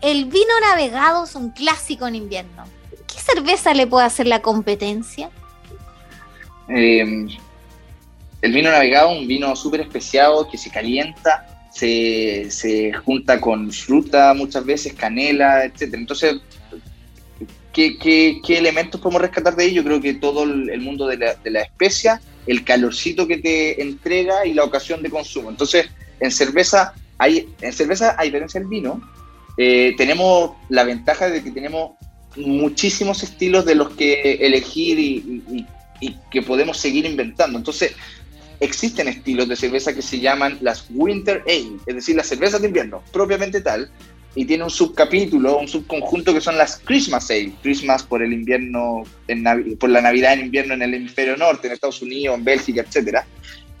El 0.00 0.26
vino 0.26 0.60
navegado 0.60 1.24
es 1.24 1.34
un 1.34 1.50
clásico 1.50 2.06
en 2.06 2.14
invierno. 2.14 2.64
¿Qué 3.08 3.18
cerveza 3.18 3.74
le 3.74 3.88
puede 3.88 4.06
hacer 4.06 4.28
la 4.28 4.42
competencia? 4.42 5.30
Eh, 6.68 7.26
el 8.40 8.52
vino 8.52 8.70
navegado, 8.70 9.10
un 9.10 9.26
vino 9.26 9.54
súper 9.56 9.80
especiado 9.80 10.48
que 10.48 10.58
se 10.58 10.70
calienta, 10.70 11.68
se, 11.72 12.50
se, 12.50 12.92
junta 12.92 13.40
con 13.40 13.70
fruta 13.72 14.32
muchas 14.34 14.64
veces, 14.64 14.94
canela, 14.94 15.64
etc. 15.64 15.94
Entonces, 15.94 16.36
¿qué, 17.72 17.98
qué, 17.98 18.40
qué 18.44 18.58
elementos 18.58 19.00
podemos 19.00 19.22
rescatar 19.22 19.56
de 19.56 19.64
ello? 19.64 19.82
Yo 19.82 19.84
creo 19.84 20.00
que 20.00 20.14
todo 20.14 20.44
el 20.44 20.80
mundo 20.80 21.06
de 21.06 21.16
la, 21.16 21.34
de 21.34 21.50
la 21.50 21.62
especia, 21.62 22.20
el 22.46 22.64
calorcito 22.64 23.26
que 23.26 23.38
te 23.38 23.82
entrega 23.82 24.46
y 24.46 24.54
la 24.54 24.64
ocasión 24.64 25.02
de 25.02 25.10
consumo. 25.10 25.50
Entonces, 25.50 25.86
en 26.20 26.30
cerveza, 26.30 26.94
hay, 27.18 27.48
en 27.60 27.72
cerveza, 27.72 28.16
a 28.18 28.24
diferencia 28.24 28.60
del 28.60 28.68
vino, 28.68 29.00
eh, 29.56 29.94
tenemos 29.96 30.52
la 30.68 30.84
ventaja 30.84 31.28
de 31.28 31.42
que 31.42 31.50
tenemos 31.50 31.92
muchísimos 32.36 33.22
estilos 33.22 33.64
de 33.64 33.74
los 33.74 33.90
que 33.90 34.34
elegir 34.40 34.98
y, 34.98 35.66
y 36.00 36.16
que 36.30 36.42
podemos 36.42 36.78
seguir 36.78 37.06
inventando. 37.06 37.58
Entonces, 37.58 37.94
existen 38.60 39.08
estilos 39.08 39.48
de 39.48 39.56
cerveza 39.56 39.94
que 39.94 40.02
se 40.02 40.20
llaman 40.20 40.58
las 40.60 40.86
Winter 40.90 41.42
Ale, 41.46 41.78
es 41.86 41.94
decir, 41.94 42.16
las 42.16 42.26
cervezas 42.26 42.60
de 42.60 42.68
invierno, 42.68 43.02
propiamente 43.12 43.60
tal, 43.60 43.90
y 44.34 44.44
tiene 44.44 44.64
un 44.64 44.70
subcapítulo, 44.70 45.58
un 45.58 45.68
subconjunto 45.68 46.34
que 46.34 46.40
son 46.40 46.56
las 46.58 46.80
Christmas 46.84 47.30
Ale, 47.30 47.52
Christmas 47.62 48.02
por 48.02 48.22
el 48.22 48.32
invierno, 48.32 49.04
en 49.26 49.76
por 49.78 49.90
la 49.90 50.00
Navidad 50.00 50.34
en 50.34 50.40
invierno 50.40 50.74
en 50.74 50.82
el 50.82 50.94
hemisferio 50.94 51.36
norte, 51.36 51.66
en 51.66 51.72
Estados 51.72 52.02
Unidos, 52.02 52.36
en 52.36 52.44
Bélgica, 52.44 52.82
etcétera. 52.82 53.26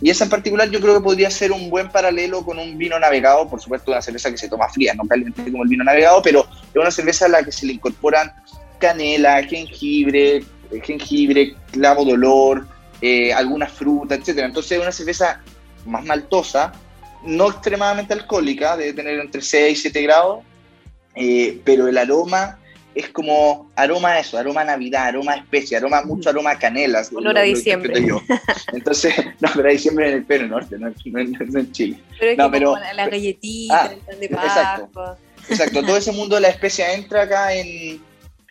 Y 0.00 0.10
esa 0.10 0.24
en 0.24 0.30
particular 0.30 0.70
yo 0.70 0.80
creo 0.80 0.94
que 0.94 1.00
podría 1.02 1.30
ser 1.30 1.50
un 1.50 1.70
buen 1.70 1.90
paralelo 1.90 2.44
con 2.44 2.58
un 2.58 2.78
vino 2.78 2.98
navegado, 2.98 3.48
por 3.48 3.60
supuesto 3.60 3.90
una 3.90 4.00
cerveza 4.00 4.30
que 4.30 4.38
se 4.38 4.48
toma 4.48 4.68
fría, 4.68 4.94
no 4.94 5.04
caliente 5.04 5.50
como 5.50 5.64
el 5.64 5.68
vino 5.68 5.82
navegado, 5.82 6.22
pero 6.22 6.46
es 6.50 6.76
una 6.76 6.90
cerveza 6.90 7.26
a 7.26 7.28
la 7.28 7.42
que 7.42 7.52
se 7.52 7.66
le 7.66 7.74
incorporan 7.74 8.32
canela, 8.78 9.42
jengibre, 9.42 10.44
jengibre, 10.82 11.54
clavo 11.72 12.04
de 12.04 12.12
olor, 12.12 12.66
eh, 13.00 13.32
alguna 13.32 13.66
fruta, 13.66 14.14
etcétera. 14.14 14.46
Entonces 14.46 14.72
es 14.72 14.82
una 14.82 14.92
cerveza 14.92 15.42
más 15.86 16.04
maltosa, 16.04 16.72
no 17.24 17.48
extremadamente 17.48 18.14
alcohólica, 18.14 18.76
debe 18.76 18.92
tener 18.92 19.18
entre 19.20 19.42
6 19.42 19.78
y 19.78 19.82
7 19.82 20.02
grados, 20.02 20.44
eh, 21.14 21.60
pero 21.64 21.88
el 21.88 21.98
aroma 21.98 22.58
es 22.94 23.10
como 23.10 23.70
aroma 23.76 24.10
a 24.10 24.20
eso, 24.20 24.38
aroma 24.38 24.62
a 24.62 24.64
Navidad, 24.64 25.06
aroma 25.06 25.32
a 25.32 25.36
especia, 25.36 25.78
aroma 25.78 26.02
mucho 26.02 26.30
aroma 26.30 26.50
a 26.50 26.58
canelas. 26.58 27.12
Olor 27.12 27.38
a 27.38 27.42
diciembre. 27.42 28.04
Yo. 28.04 28.20
Entonces, 28.72 29.14
no, 29.40 29.48
pero 29.54 29.68
a 29.68 29.72
diciembre 29.72 30.08
en 30.08 30.14
el 30.14 30.24
pelo 30.24 30.48
norte, 30.48 30.76
no, 30.78 30.88
no, 30.88 30.94
no 31.04 31.60
en 31.60 31.72
Chile. 31.72 32.00
Pero 32.18 32.32
es 32.32 32.38
no, 32.38 32.44
que 32.46 32.50
pero, 32.50 32.70
como 32.72 32.82
la 32.94 33.08
galletita, 33.08 33.84
ah, 33.84 33.92
el 33.92 33.98
pan 34.00 34.20
de 34.20 34.26
exacto. 34.26 34.82
Pascua. 34.86 35.18
Exacto, 35.48 35.82
todo 35.82 35.96
ese 35.96 36.12
mundo 36.12 36.34
de 36.34 36.42
la 36.42 36.48
especia 36.48 36.92
entra 36.92 37.22
acá 37.22 37.54
en, 37.54 38.00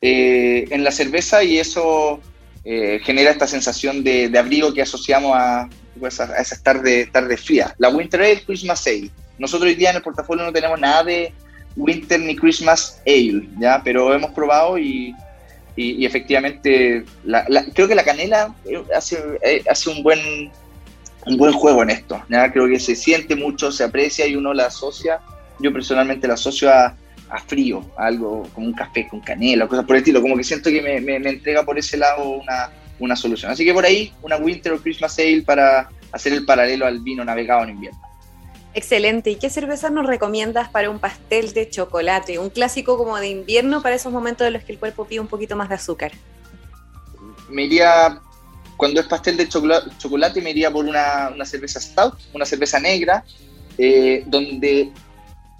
eh, 0.01 0.65
en 0.69 0.83
la 0.83 0.91
cerveza 0.91 1.43
y 1.43 1.57
eso 1.57 2.19
eh, 2.63 2.99
genera 3.03 3.31
esta 3.31 3.47
sensación 3.47 4.03
de, 4.03 4.29
de, 4.29 4.39
abrigo 4.39 4.73
que 4.73 4.81
asociamos 4.81 5.31
a, 5.35 5.69
pues, 5.99 6.19
a, 6.19 6.35
esas 6.37 6.61
tardes 6.61 7.11
tarde 7.11 7.37
frías. 7.37 7.73
La 7.77 7.89
Winter 7.89 8.21
Ale, 8.21 8.43
Christmas 8.43 8.85
Ale. 8.87 9.09
Nosotros 9.37 9.69
hoy 9.69 9.75
día 9.75 9.91
en 9.91 9.97
el 9.97 10.01
portafolio 10.01 10.45
no 10.45 10.53
tenemos 10.53 10.79
nada 10.79 11.03
de 11.03 11.33
Winter 11.75 12.19
ni 12.19 12.35
Christmas 12.35 13.01
Ale, 13.05 13.47
¿ya? 13.59 13.81
pero 13.83 14.13
hemos 14.13 14.31
probado 14.31 14.77
y, 14.77 15.15
y, 15.75 15.91
y 15.91 16.05
efectivamente 16.05 17.05
la, 17.23 17.45
la, 17.47 17.65
creo 17.65 17.87
que 17.87 17.95
la 17.95 18.03
canela 18.03 18.53
hace, 18.95 19.17
eh, 19.43 19.63
hace 19.69 19.89
un 19.89 20.03
buen 20.03 20.51
un 21.27 21.37
buen 21.37 21.53
juego 21.53 21.83
en 21.83 21.89
esto. 21.89 22.21
¿ya? 22.29 22.51
Creo 22.51 22.67
que 22.67 22.79
se 22.79 22.95
siente 22.95 23.35
mucho, 23.35 23.71
se 23.71 23.83
aprecia 23.83 24.25
y 24.27 24.35
uno 24.35 24.53
la 24.53 24.67
asocia. 24.67 25.19
Yo 25.59 25.73
personalmente 25.73 26.27
la 26.27 26.35
asocio 26.35 26.71
a, 26.71 26.95
a 27.29 27.39
frío, 27.39 27.83
a 27.97 28.05
algo 28.07 28.47
como 28.53 28.67
un 28.67 28.73
café 28.73 29.07
con 29.07 29.19
canela, 29.19 29.67
cosas 29.67 29.85
por 29.85 29.95
el 29.95 30.01
estilo, 30.01 30.21
como 30.21 30.37
que 30.37 30.43
siento 30.43 30.69
que 30.69 30.81
me, 30.81 31.01
me, 31.01 31.19
me, 31.19 31.29
entrega 31.29 31.63
por 31.63 31.77
ese 31.77 31.97
lado 31.97 32.29
una, 32.29 32.71
una 32.99 33.15
solución. 33.15 33.51
Así 33.51 33.65
que 33.65 33.73
por 33.73 33.85
ahí 33.85 34.13
una 34.21 34.37
Winter 34.37 34.73
o 34.73 34.81
Christmas 34.81 35.17
Ale 35.19 35.43
para 35.43 35.89
hacer 36.11 36.33
el 36.33 36.45
paralelo 36.45 36.85
al 36.85 36.99
vino 36.99 37.23
navegado 37.23 37.63
en 37.63 37.71
invierno. 37.71 37.99
Excelente. 38.73 39.31
¿Y 39.31 39.35
qué 39.37 39.49
cervezas 39.49 39.91
nos 39.91 40.05
recomiendas 40.05 40.69
para 40.69 40.89
un 40.89 40.99
pastel 40.99 41.51
de 41.53 41.69
chocolate? 41.69 42.37
Un 42.37 42.49
clásico 42.49 42.97
como 42.97 43.17
de 43.17 43.27
invierno 43.27 43.81
para 43.81 43.95
esos 43.95 44.13
momentos 44.13 44.45
en 44.45 44.53
los 44.53 44.63
que 44.63 44.73
el 44.73 44.79
cuerpo 44.79 45.05
pide 45.05 45.19
un 45.19 45.27
poquito 45.27 45.55
más 45.55 45.69
de 45.69 45.75
azúcar. 45.75 46.11
Me 47.49 47.63
iría, 47.63 48.21
cuando 48.75 49.01
es 49.01 49.07
pastel 49.07 49.35
de 49.35 49.49
chocolate, 49.49 49.89
chocolate 49.97 50.41
me 50.41 50.51
iría 50.51 50.69
por 50.69 50.85
una, 50.85 51.31
una 51.33 51.45
cerveza 51.45 51.79
stout, 51.79 52.19
una 52.33 52.45
cerveza 52.45 52.79
negra, 52.79 53.23
eh, 53.79 54.23
donde 54.27 54.91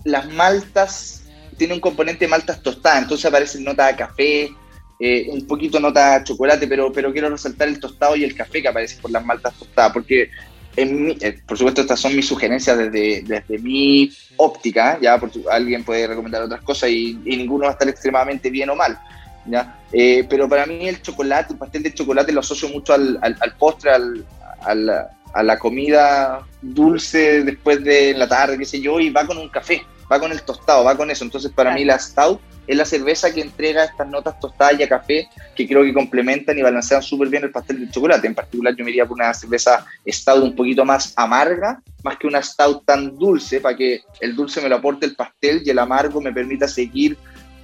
las 0.04 0.32
maltas 0.32 1.17
tiene 1.58 1.74
un 1.74 1.80
componente 1.80 2.26
de 2.26 2.30
maltas 2.30 2.62
tostadas, 2.62 3.04
entonces 3.04 3.26
aparece 3.26 3.60
nota 3.60 3.88
de 3.88 3.96
café, 3.96 4.52
eh, 5.00 5.28
un 5.30 5.46
poquito 5.46 5.80
nota 5.80 6.24
chocolate, 6.24 6.68
pero, 6.68 6.92
pero 6.92 7.12
quiero 7.12 7.30
resaltar 7.30 7.68
el 7.68 7.80
tostado 7.80 8.16
y 8.16 8.24
el 8.24 8.36
café 8.36 8.62
que 8.62 8.68
aparece 8.68 9.00
por 9.02 9.12
las 9.12 9.26
maltas 9.26 9.54
tostadas, 9.56 9.92
porque 9.94 10.30
en 10.76 11.06
mi, 11.06 11.18
eh, 11.22 11.40
por 11.46 11.58
supuesto 11.58 11.82
estas 11.82 12.00
son 12.00 12.16
mis 12.16 12.28
sugerencias 12.28 12.78
desde, 12.78 13.24
desde 13.24 13.60
mi 13.60 14.12
óptica, 14.38 14.98
ya 15.02 15.20
por, 15.20 15.32
alguien 15.52 15.84
puede 15.84 16.08
recomendar 16.08 16.44
otras 16.44 16.62
cosas 16.62 16.90
y, 16.90 17.20
y, 17.26 17.38
ninguno 17.38 17.64
va 17.64 17.70
a 17.70 17.74
estar 17.74 17.90
extremadamente 17.90 18.50
bien 18.50 18.70
o 18.70 18.76
mal. 18.76 18.98
¿ya? 19.46 19.80
Eh, 19.92 20.26
pero 20.30 20.48
para 20.48 20.66
mí 20.66 20.88
el 20.88 21.02
chocolate, 21.02 21.54
el 21.54 21.60
pastel 21.60 21.84
de 21.84 21.94
chocolate 21.94 22.32
lo 22.32 22.42
asocio 22.42 22.70
mucho 22.70 22.94
al, 22.94 23.18
al, 23.22 23.36
al 23.40 23.56
postre, 23.56 23.92
al, 23.92 24.26
al, 24.62 24.90
a 25.34 25.44
la 25.44 25.58
comida 25.58 26.46
dulce 26.62 27.44
después 27.44 27.84
de 27.84 28.14
la 28.14 28.28
tarde, 28.28 28.58
qué 28.58 28.66
sé 28.66 28.82
yo, 28.82 29.00
y 29.00 29.10
va 29.10 29.26
con 29.26 29.38
un 29.38 29.50
café 29.50 29.84
va 30.12 30.20
con 30.20 30.32
el 30.32 30.42
tostado, 30.42 30.84
va 30.84 30.96
con 30.96 31.12
eso. 31.12 31.24
Entonces, 31.24 31.52
para 31.52 31.70
claro. 31.72 31.80
mí, 31.80 31.86
la 31.86 32.00
Stout 32.00 32.40
es 32.68 32.76
la 32.76 32.86
cerveza 32.86 33.34
que 33.34 33.42
entrega 33.42 33.86
estas 33.86 34.08
notas 34.08 34.40
tostadas 34.40 34.80
y 34.80 34.84
a 34.84 34.90
café 34.90 35.30
que 35.56 35.68
creo 35.68 35.84
que 35.84 35.94
complementan 35.94 36.58
y 36.58 36.62
balancean 36.62 37.02
súper 37.02 37.30
bien 37.30 37.44
el 37.44 37.52
pastel 37.52 37.80
de 37.80 37.92
chocolate. 37.92 38.28
En 38.28 38.36
particular, 38.36 38.76
yo 38.76 38.84
me 38.84 38.92
iría 38.92 39.06
por 39.06 39.16
una 39.16 39.34
cerveza 39.34 39.86
Stout 40.08 40.44
un 40.44 40.56
poquito 40.56 40.84
más 40.84 41.14
amarga, 41.16 41.82
más 42.04 42.18
que 42.18 42.28
una 42.28 42.42
Stout 42.42 42.86
tan 42.86 43.18
dulce, 43.18 43.62
para 43.62 43.76
que 43.76 44.02
el 44.20 44.36
dulce 44.36 44.62
me 44.62 44.70
lo 44.70 44.76
aporte 44.76 45.06
el 45.06 45.16
pastel 45.16 45.62
y 45.66 45.70
el 45.70 45.80
amargo 45.80 46.22
me 46.22 46.34
permita 46.34 46.68
seguir 46.68 47.18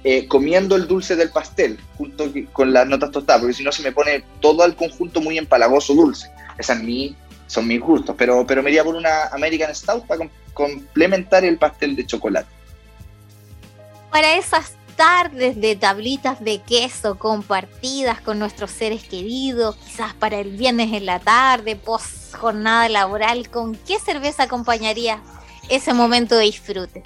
eh, 0.06 0.28
comiendo 0.28 0.76
el 0.76 0.86
dulce 0.86 1.16
del 1.16 1.30
pastel 1.30 1.78
junto 1.96 2.30
con 2.52 2.72
las 2.72 2.86
notas 2.86 3.10
tostadas, 3.10 3.40
porque 3.40 3.54
si 3.54 3.64
no 3.64 3.72
se 3.72 3.82
me 3.82 3.90
pone 3.90 4.22
todo 4.40 4.64
el 4.66 4.74
conjunto 4.74 5.20
muy 5.20 5.38
empalagoso 5.38 5.94
dulce. 5.94 6.30
Esa 6.58 6.74
es 6.74 6.82
mi, 6.82 7.16
son 7.54 7.68
mis 7.68 7.80
gustos, 7.80 8.14
pero, 8.18 8.44
pero 8.46 8.62
me 8.62 8.70
iría 8.70 8.84
por 8.84 8.94
una 8.94 9.26
American 9.32 9.74
Stout 9.74 10.06
para 10.06 10.28
complementar 10.52 11.44
el 11.44 11.56
pastel 11.56 11.96
de 11.96 12.04
chocolate. 12.04 12.48
Para 14.10 14.36
esas 14.36 14.72
tardes 14.96 15.60
de 15.60 15.74
tablitas 15.74 16.42
de 16.42 16.60
queso 16.60 17.18
compartidas 17.18 18.20
con 18.20 18.38
nuestros 18.38 18.70
seres 18.70 19.04
queridos, 19.04 19.76
quizás 19.76 20.14
para 20.14 20.38
el 20.38 20.56
viernes 20.56 20.92
en 20.92 21.06
la 21.06 21.18
tarde, 21.20 21.76
post 21.76 22.34
jornada 22.34 22.88
laboral, 22.88 23.48
¿con 23.50 23.74
qué 23.74 23.98
cerveza 23.98 24.44
acompañaría 24.44 25.20
ese 25.68 25.94
momento 25.94 26.36
de 26.36 26.44
disfrute? 26.44 27.02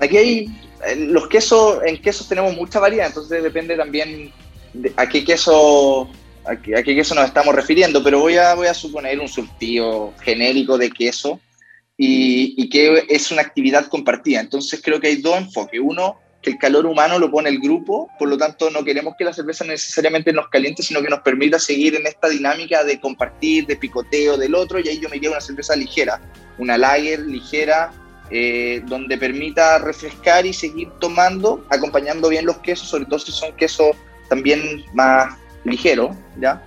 Aquí 0.00 0.16
hay 0.16 0.60
los 0.96 1.28
quesos, 1.28 1.78
en 1.84 2.00
quesos 2.00 2.28
tenemos 2.28 2.54
mucha 2.54 2.80
variedad, 2.80 3.06
entonces 3.06 3.42
depende 3.42 3.76
también 3.76 4.32
de 4.74 4.92
a 4.96 5.08
qué 5.08 5.24
queso 5.24 6.08
a 6.46 6.56
qué, 6.56 6.76
a 6.76 6.82
queso 6.82 7.14
nos 7.14 7.26
estamos 7.26 7.54
refiriendo, 7.54 8.02
pero 8.02 8.20
voy 8.20 8.36
a, 8.36 8.74
suponer 8.74 9.20
un 9.20 9.28
surtido 9.28 10.12
genérico 10.22 10.78
de 10.78 10.90
queso 10.90 11.40
y, 11.96 12.54
y, 12.56 12.68
que 12.68 13.04
es 13.08 13.30
una 13.30 13.42
actividad 13.42 13.86
compartida. 13.86 14.40
Entonces 14.40 14.80
creo 14.82 15.00
que 15.00 15.08
hay 15.08 15.16
dos 15.16 15.38
enfoques. 15.38 15.80
Uno, 15.82 16.18
que 16.44 16.50
el 16.50 16.58
calor 16.58 16.86
humano 16.86 17.18
lo 17.18 17.30
pone 17.30 17.48
el 17.48 17.58
grupo, 17.58 18.08
por 18.18 18.28
lo 18.28 18.36
tanto 18.36 18.70
no 18.70 18.84
queremos 18.84 19.14
que 19.18 19.24
la 19.24 19.32
cerveza 19.32 19.64
necesariamente 19.64 20.32
nos 20.32 20.48
caliente, 20.48 20.82
sino 20.82 21.02
que 21.02 21.08
nos 21.08 21.20
permita 21.20 21.58
seguir 21.58 21.96
en 21.96 22.06
esta 22.06 22.28
dinámica 22.28 22.84
de 22.84 23.00
compartir, 23.00 23.66
de 23.66 23.76
picoteo 23.76 24.36
del 24.36 24.54
otro, 24.54 24.78
y 24.78 24.88
ahí 24.88 25.00
yo 25.00 25.08
me 25.08 25.16
iría 25.16 25.30
una 25.30 25.40
cerveza 25.40 25.74
ligera, 25.74 26.20
una 26.58 26.76
lager 26.76 27.20
ligera, 27.20 27.92
eh, 28.30 28.82
donde 28.86 29.18
permita 29.18 29.78
refrescar 29.78 30.46
y 30.46 30.52
seguir 30.52 30.90
tomando, 31.00 31.66
acompañando 31.70 32.28
bien 32.28 32.46
los 32.46 32.58
quesos, 32.58 32.88
sobre 32.88 33.06
todo 33.06 33.18
si 33.18 33.32
son 33.32 33.56
quesos 33.56 33.96
también 34.28 34.84
más 34.92 35.34
ligeros, 35.64 36.14
¿ya? 36.38 36.62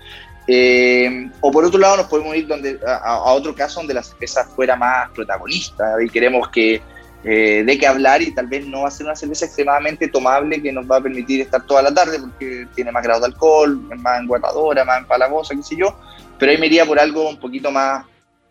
Eh, 0.50 1.30
o 1.42 1.52
por 1.52 1.66
otro 1.66 1.78
lado 1.78 1.98
nos 1.98 2.08
podemos 2.08 2.34
ir 2.38 2.48
donde, 2.48 2.80
a, 2.86 3.20
otro 3.34 3.54
caso 3.54 3.82
donde 3.82 3.94
la 3.94 4.02
cerveza 4.02 4.46
fuera 4.46 4.78
más 4.78 5.10
protagonista 5.10 6.02
y 6.02 6.10
queremos 6.10 6.48
que 6.48 6.82
eh, 7.26 7.64
de 7.66 7.78
qué 7.78 7.86
hablar 7.86 8.22
y 8.22 8.34
tal 8.34 8.48
vez 8.48 8.66
no 8.66 8.84
va 8.84 8.88
a 8.88 8.92
ser 8.92 9.08
una 9.08 9.16
cerveza 9.18 9.46
extremadamente 9.46 10.08
tomable 10.08 10.62
que 10.62 10.72
nos 10.72 10.90
va 10.90 10.98
a 10.98 11.02
permitir 11.02 11.42
estar 11.42 11.66
toda 11.66 11.82
la 11.82 11.94
tarde 11.94 12.20
porque 12.20 12.66
tiene 12.74 12.94
más 12.94 13.04
grado 13.04 13.20
de 13.20 13.26
alcohol, 13.26 13.90
es 13.92 14.00
más 14.00 14.22
enguarradora, 14.22 14.86
más 14.86 15.00
empalagosa, 15.00 15.54
qué 15.54 15.64
sé 15.64 15.76
yo, 15.76 16.00
pero 16.40 16.54
ahí 16.54 16.58
me 16.58 16.68
iría 16.68 16.86
por 16.86 16.98
algo 16.98 17.28
un 17.28 17.40
poquito 17.40 17.70
más 17.70 18.06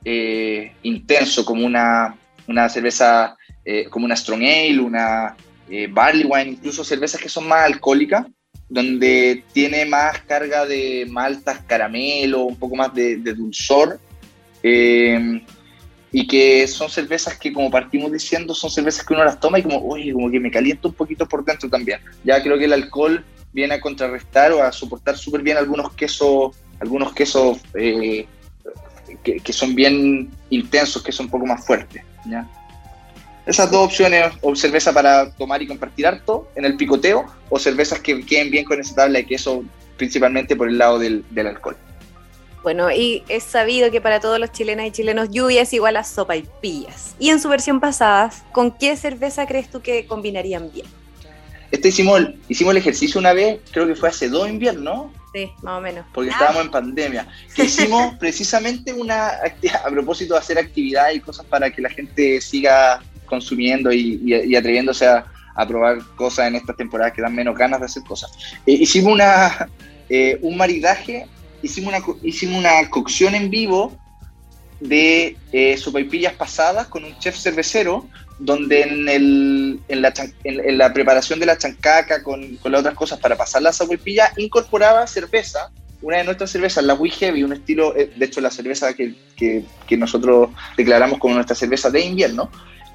eh, 0.05 0.75
intenso, 0.83 1.47
como 1.47 1.65
una, 1.65 2.15
una 2.47 2.69
cerveza, 2.69 3.37
como 3.91 4.05
una 4.05 4.15
Strong 4.15 4.43
Ale, 4.43 4.81
una 4.81 5.35
Barley 5.91 6.25
Wine, 6.25 6.51
incluso 6.51 6.85
cervezas 6.85 7.21
que 7.21 7.29
son 7.29 7.49
más 7.49 7.65
alcohólicas, 7.65 8.27
donde 8.69 9.45
tiene 9.53 9.87
más 9.87 10.21
carga 10.23 10.67
de 10.67 11.07
maltas, 11.09 11.61
caramelo, 11.67 12.45
un 12.45 12.57
poco 12.57 12.77
más 12.77 12.93
de, 12.95 13.17
dulzor, 13.17 14.01
eh, 14.63 15.43
y 16.13 16.27
que 16.27 16.67
son 16.67 16.89
cervezas 16.89 17.39
que, 17.39 17.53
como 17.53 17.71
partimos 17.71 18.11
diciendo, 18.11 18.55
son 18.55 18.71
cervezas 18.71 19.05
que 19.05 19.15
uno 19.15 19.25
las 19.25 19.39
toma 19.39 19.59
y 19.59 19.63
como, 19.63 19.79
oye, 19.87 20.13
como 20.13 20.31
que 20.31 20.41
me 20.41 20.51
calienta 20.51 20.89
un 20.89 20.95
poquito 20.95 21.27
por 21.27 21.45
dentro 21.45 21.69
también. 21.69 22.01
Ya 22.25 22.43
creo 22.43 22.59
que 22.59 22.65
el 22.65 22.73
alcohol 22.73 23.25
viene 23.53 23.75
a 23.75 23.81
contrarrestar 23.81 24.53
o 24.53 24.63
a 24.63 24.73
soportar 24.73 25.17
súper 25.17 25.43
bien 25.43 25.57
algunos 25.57 25.93
quesos, 25.93 26.57
algunos 26.81 27.13
quesos 27.13 27.59
eh, 27.75 28.27
que, 29.23 29.53
son 29.53 29.75
bien 29.75 30.31
intensos, 30.51 31.03
que 31.03 31.13
son 31.13 31.27
un 31.27 31.31
poco 31.31 31.47
más 31.47 31.65
fuertes. 31.65 32.03
¿ya? 32.25 32.49
Esas 33.47 33.71
dos 33.71 33.85
opciones, 33.85 34.33
o 34.43 34.57
cerveza 34.57 34.93
para 34.93 35.31
tomar 35.31 35.63
y 35.63 35.69
compartir 35.69 36.05
harto 36.05 36.49
en 36.57 36.65
el 36.65 36.77
picoteo, 36.77 37.27
o 37.49 37.59
cervezas 37.61 38.01
que 38.01 38.27
queden 38.27 38.51
bien 38.51 38.65
con 38.65 38.81
esa 38.81 38.97
tabla 38.97 39.21
de 39.21 39.27
queso, 39.27 39.63
principalmente 39.97 40.57
por 40.57 40.69
el 40.69 40.79
lado 40.79 40.99
del, 40.99 41.25
alcohol. 41.37 41.77
Bueno, 42.65 42.91
y 42.91 43.23
es 43.29 43.45
sabido 43.45 43.93
que 43.93 44.01
para 44.01 44.19
todos 44.19 44.41
los 44.41 44.51
chilenas 44.51 44.89
y 44.89 44.91
chilenos 44.91 45.29
lluvia 45.31 45.63
es 45.63 45.73
igual 45.73 45.97
a 45.97 46.03
sopa 46.03 46.35
y 46.35 46.45
pillas. 46.61 47.15
Y 47.21 47.31
en 47.31 47.41
su 47.41 47.49
versión 47.49 47.79
pasada, 47.79 48.33
¿con 48.51 48.73
qué 48.73 48.97
cerveza 48.97 49.47
crees 49.47 49.71
tú 49.71 49.81
que 49.81 50.07
combinarían 50.07 50.73
bien? 50.73 50.87
Este 51.71 51.89
hicimos, 51.89 52.23
hicimos 52.49 52.73
el 52.73 52.79
ejercicio 52.79 53.21
una 53.21 53.33
vez, 53.33 53.61
creo 53.71 53.87
que 53.87 53.95
fue 53.95 54.09
hace 54.09 54.29
dos 54.29 54.49
inviernos. 54.49 55.13
Sí, 55.33 55.53
más 55.63 55.79
o 55.79 55.81
menos. 55.81 56.05
Porque 56.13 56.31
estábamos 56.31 56.65
en 56.65 56.71
pandemia. 56.73 57.29
Que 57.55 57.65
hicimos 57.67 58.15
precisamente 58.17 58.93
una 58.93 59.29
a 59.29 59.91
propósito 59.91 60.35
de 60.35 60.41
hacer 60.41 60.59
actividades 60.59 61.19
y 61.19 61.21
cosas 61.21 61.47
para 61.47 61.71
que 61.71 61.81
la 61.81 61.91
gente 61.91 62.41
siga 62.41 63.01
consumiendo 63.27 63.93
y, 63.93 64.55
atreviéndose 64.57 65.07
a, 65.07 65.27
probar 65.67 66.01
cosas 66.17 66.49
en 66.49 66.57
estas 66.57 66.77
temporadas 66.77 67.15
que 67.15 67.23
dan 67.23 67.35
menos 67.35 67.57
ganas 67.57 67.81
de 67.81 67.87
hacer 67.87 68.03
cosas. 68.03 68.31
Eh, 68.67 68.73
hicimos 68.73 69.15
una, 69.15 69.71
eh, 70.11 70.39
un 70.43 70.55
maridaje, 70.55 71.27
hicimos 71.63 71.95
una, 71.95 72.19
hicimos 72.23 72.59
una 72.59 72.91
cocción 72.91 73.35
en 73.35 73.49
vivo 73.49 73.97
de 74.81 75.35
eh, 75.53 75.79
sopaipillas 75.79 76.35
pasadas 76.35 76.89
con 76.89 77.05
un 77.05 77.19
chef 77.21 77.39
cervecero, 77.39 78.07
donde 78.39 78.83
en, 78.83 79.09
el, 79.09 79.81
en, 79.89 80.03
la, 80.03 80.13
en, 80.45 80.77
la, 80.77 80.93
preparación 80.93 81.41
de 81.41 81.47
la 81.47 81.57
chancaca 81.57 82.23
con, 82.23 82.57
con 82.57 82.71
las 82.71 82.81
otras 82.83 82.95
cosas 82.95 83.19
para 83.19 83.35
pasar 83.35 83.63
la 83.63 83.73
sopaipilla 83.73 84.33
incorporaba 84.37 85.07
cerveza, 85.07 85.71
una 86.03 86.19
de 86.19 86.25
nuestras 86.25 86.51
cervezas, 86.51 86.85
la 86.85 86.95
We 86.95 87.11
Heavy, 87.11 87.43
un 87.43 87.53
estilo, 87.55 87.93
de 87.93 88.25
hecho 88.25 88.41
la 88.41 88.51
cerveza 88.51 88.95
que, 88.95 89.15
que, 89.37 89.65
que 89.87 89.97
nosotros 89.97 90.51
declaramos 90.77 91.19
como 91.19 91.35
nuestra 91.35 91.57
cerveza 91.57 91.91
de 91.91 92.01
invierno, 92.01 92.51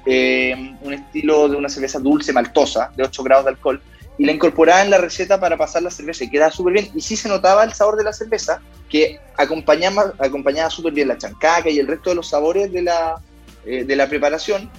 eh, 0.06 0.76
un 0.82 0.92
estilo 0.92 1.48
de 1.48 1.56
una 1.56 1.68
cerveza 1.68 1.98
dulce 1.98 2.32
maltosa 2.32 2.90
de 2.96 3.04
8 3.04 3.22
grados 3.22 3.44
de 3.44 3.50
alcohol 3.50 3.82
y 4.18 4.26
la 4.26 4.32
incorporaba 4.32 4.82
en 4.82 4.90
la 4.90 4.98
receta 4.98 5.40
para 5.40 5.56
pasar 5.56 5.82
la 5.82 5.90
cerveza 5.90 6.24
y 6.24 6.30
quedaba 6.30 6.50
súper 6.50 6.74
bien 6.74 6.90
y 6.94 7.00
sí 7.00 7.16
se 7.16 7.28
notaba 7.28 7.64
el 7.64 7.72
sabor 7.72 7.96
de 7.96 8.04
la 8.04 8.12
cerveza 8.12 8.60
que 8.88 9.20
acompañaba, 9.36 10.12
acompañaba 10.18 10.70
súper 10.70 10.92
bien 10.92 11.08
la 11.08 11.18
chancaca 11.18 11.70
y 11.70 11.78
el 11.78 11.86
resto 11.86 12.10
de 12.10 12.16
los 12.16 12.28
sabores 12.28 12.72
de 12.72 12.82
la, 12.82 13.20
eh, 13.64 13.84
de 13.84 13.96
la 13.96 14.08
preparación 14.08 14.70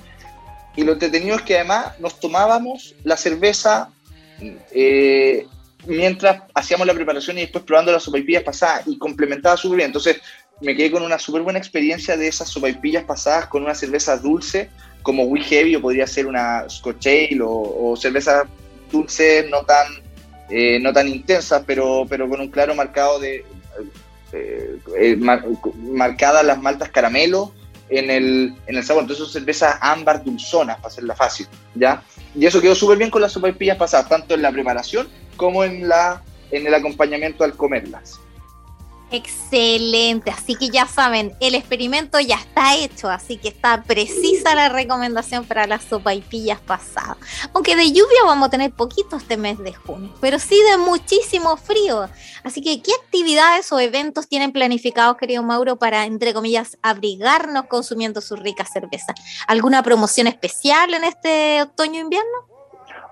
y 0.75 0.83
lo 0.83 0.93
entretenido 0.93 1.35
es 1.35 1.41
que 1.43 1.55
además 1.55 1.99
nos 1.99 2.19
tomábamos 2.19 2.95
la 3.03 3.17
cerveza 3.17 3.89
eh, 4.71 5.45
mientras 5.85 6.43
hacíamos 6.53 6.87
la 6.87 6.93
preparación 6.93 7.37
y 7.37 7.41
después 7.41 7.63
probando 7.63 7.91
las 7.91 8.03
sopaipillas 8.03 8.43
pasadas 8.43 8.83
y 8.87 8.97
complementaba 8.97 9.57
súper 9.57 9.77
bien. 9.77 9.87
Entonces 9.87 10.17
me 10.61 10.75
quedé 10.75 10.91
con 10.91 11.03
una 11.03 11.19
súper 11.19 11.41
buena 11.41 11.59
experiencia 11.59 12.17
de 12.17 12.27
esas 12.27 12.49
sopaipillas 12.49 13.03
pasadas 13.03 13.47
con 13.47 13.63
una 13.63 13.75
cerveza 13.75 14.17
dulce 14.17 14.69
como 15.03 15.23
We 15.23 15.41
Heavy 15.41 15.75
o 15.75 15.81
podría 15.81 16.07
ser 16.07 16.25
una 16.25 16.67
Scotch 16.69 17.07
Ale 17.07 17.39
o, 17.41 17.95
cerveza 17.95 18.43
dulce 18.91 19.47
no 19.49 19.63
tan, 19.63 19.87
eh, 20.49 20.79
no 20.79 20.91
tan 20.91 21.07
intensa, 21.07 21.63
pero, 21.65 22.05
pero 22.09 22.27
con 22.27 22.39
un 22.39 22.49
claro 22.49 22.73
marcado 22.73 23.19
de 23.19 23.45
eh, 24.31 24.79
eh, 24.99 25.15
marcadas 25.15 26.43
las 26.43 26.59
maltas 26.59 26.89
caramelo 26.89 27.53
en 27.89 28.09
el, 28.09 28.55
en 28.65 28.75
el 28.75 28.83
sabor. 28.83 29.03
Entonces 29.03 29.25
son 29.25 29.33
cervezas 29.33 29.77
ámbar 29.81 30.23
dulzonas, 30.23 30.77
para 30.77 30.87
hacerla 30.87 31.15
fácil, 31.15 31.47
¿ya? 31.75 32.01
Y 32.35 32.45
eso 32.45 32.59
quedó 32.59 32.73
súper 32.73 32.97
bien 32.97 33.11
con 33.11 33.21
las 33.21 33.31
sopaipillas 33.31 33.77
pasadas, 33.77 34.09
tanto 34.09 34.33
en 34.33 34.41
la 34.41 34.51
preparación 34.51 35.07
como 35.37 35.63
en, 35.63 35.87
la, 35.87 36.23
en 36.51 36.65
el 36.65 36.73
acompañamiento 36.73 37.43
al 37.43 37.55
comerlas. 37.55 38.19
Excelente, 39.13 40.31
así 40.31 40.55
que 40.55 40.69
ya 40.69 40.87
saben, 40.87 41.35
el 41.39 41.53
experimento 41.53 42.19
ya 42.19 42.33
está 42.33 42.75
hecho, 42.75 43.09
así 43.09 43.37
que 43.37 43.49
está 43.49 43.83
precisa 43.83 44.55
la 44.55 44.69
recomendación 44.69 45.45
para 45.45 45.67
las 45.67 45.83
sopaipillas 45.83 46.59
pasadas. 46.59 47.17
Aunque 47.53 47.75
de 47.75 47.91
lluvia 47.91 48.23
vamos 48.25 48.47
a 48.47 48.49
tener 48.49 48.71
poquito 48.71 49.17
este 49.17 49.37
mes 49.37 49.59
de 49.59 49.71
junio, 49.71 50.11
pero 50.19 50.39
sí 50.39 50.59
de 50.67 50.77
muchísimo 50.77 51.57
frío. 51.57 52.09
Así 52.43 52.63
que, 52.63 52.81
¿qué 52.81 52.91
actividades 53.03 53.71
o 53.71 53.79
eventos 53.79 54.27
tienen 54.27 54.51
planificados, 54.51 55.17
querido 55.17 55.43
Mauro, 55.43 55.75
para, 55.75 56.05
entre 56.05 56.33
comillas, 56.33 56.79
abrigarnos 56.81 57.65
consumiendo 57.67 58.19
su 58.19 58.35
rica 58.35 58.65
cerveza? 58.65 59.13
¿Alguna 59.45 59.83
promoción 59.83 60.25
especial 60.25 60.91
en 60.95 61.03
este 61.03 61.61
otoño-invierno? 61.61 62.52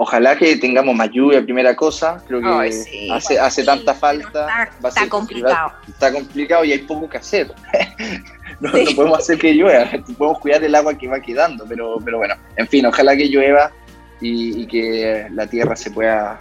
Ojalá 0.03 0.35
que 0.35 0.55
tengamos 0.55 0.95
más 0.95 1.11
lluvia, 1.11 1.43
primera 1.43 1.75
cosa. 1.75 2.23
Creo 2.27 2.41
que 2.41 3.07
hace, 3.11 3.39
hace 3.39 3.63
tanta 3.63 3.93
falta. 3.93 4.47
Está, 4.83 5.07
complicado. 5.07 5.73
Está 5.87 6.11
complicado 6.11 6.65
y 6.65 6.71
hay 6.71 6.79
poco 6.79 7.07
que 7.07 7.17
hacer. 7.17 7.53
no, 8.59 8.71
podemos 8.95 9.19
hacer 9.19 9.37
que 9.37 9.53
llueva. 9.53 9.91
Podemos 10.17 10.39
cuidar 10.39 10.63
el 10.63 10.73
agua 10.73 10.97
que 10.97 11.07
va 11.07 11.19
quedando. 11.19 11.65
Pero, 11.69 11.99
pero 12.03 12.17
bueno, 12.17 12.33
en 12.55 12.67
fin, 12.67 12.83
ojalá 12.87 13.15
que 13.15 13.27
llueva 13.27 13.71
y, 14.19 14.65
que 14.65 15.27
la 15.33 15.45
tierra 15.45 15.75
se 15.75 15.91
pueda. 15.91 16.39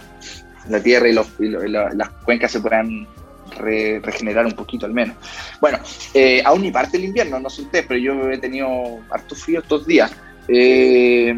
La 0.67 0.81
tierra 0.81 1.07
y, 1.07 1.13
las 1.13 2.09
cuencas 2.25 2.51
se 2.51 2.61
puedan 2.61 3.07
regenerar 3.59 4.43
un 4.43 4.53
poquito 4.53 4.87
al 4.87 4.93
menos. 4.93 5.17
Bueno, 5.59 5.77
eh, 6.15 6.41
aún 6.43 6.63
ni 6.63 6.71
parte 6.71 6.97
el 6.97 7.05
invierno, 7.05 7.39
no 7.39 7.47
sé 7.51 7.61
ustedes, 7.61 7.85
pero 7.87 7.99
yo 7.99 8.27
he 8.31 8.39
tenido 8.39 9.01
harto 9.11 9.35
frío 9.35 9.59
estos 9.59 9.85
días. 9.85 10.11
Eh, 10.47 11.35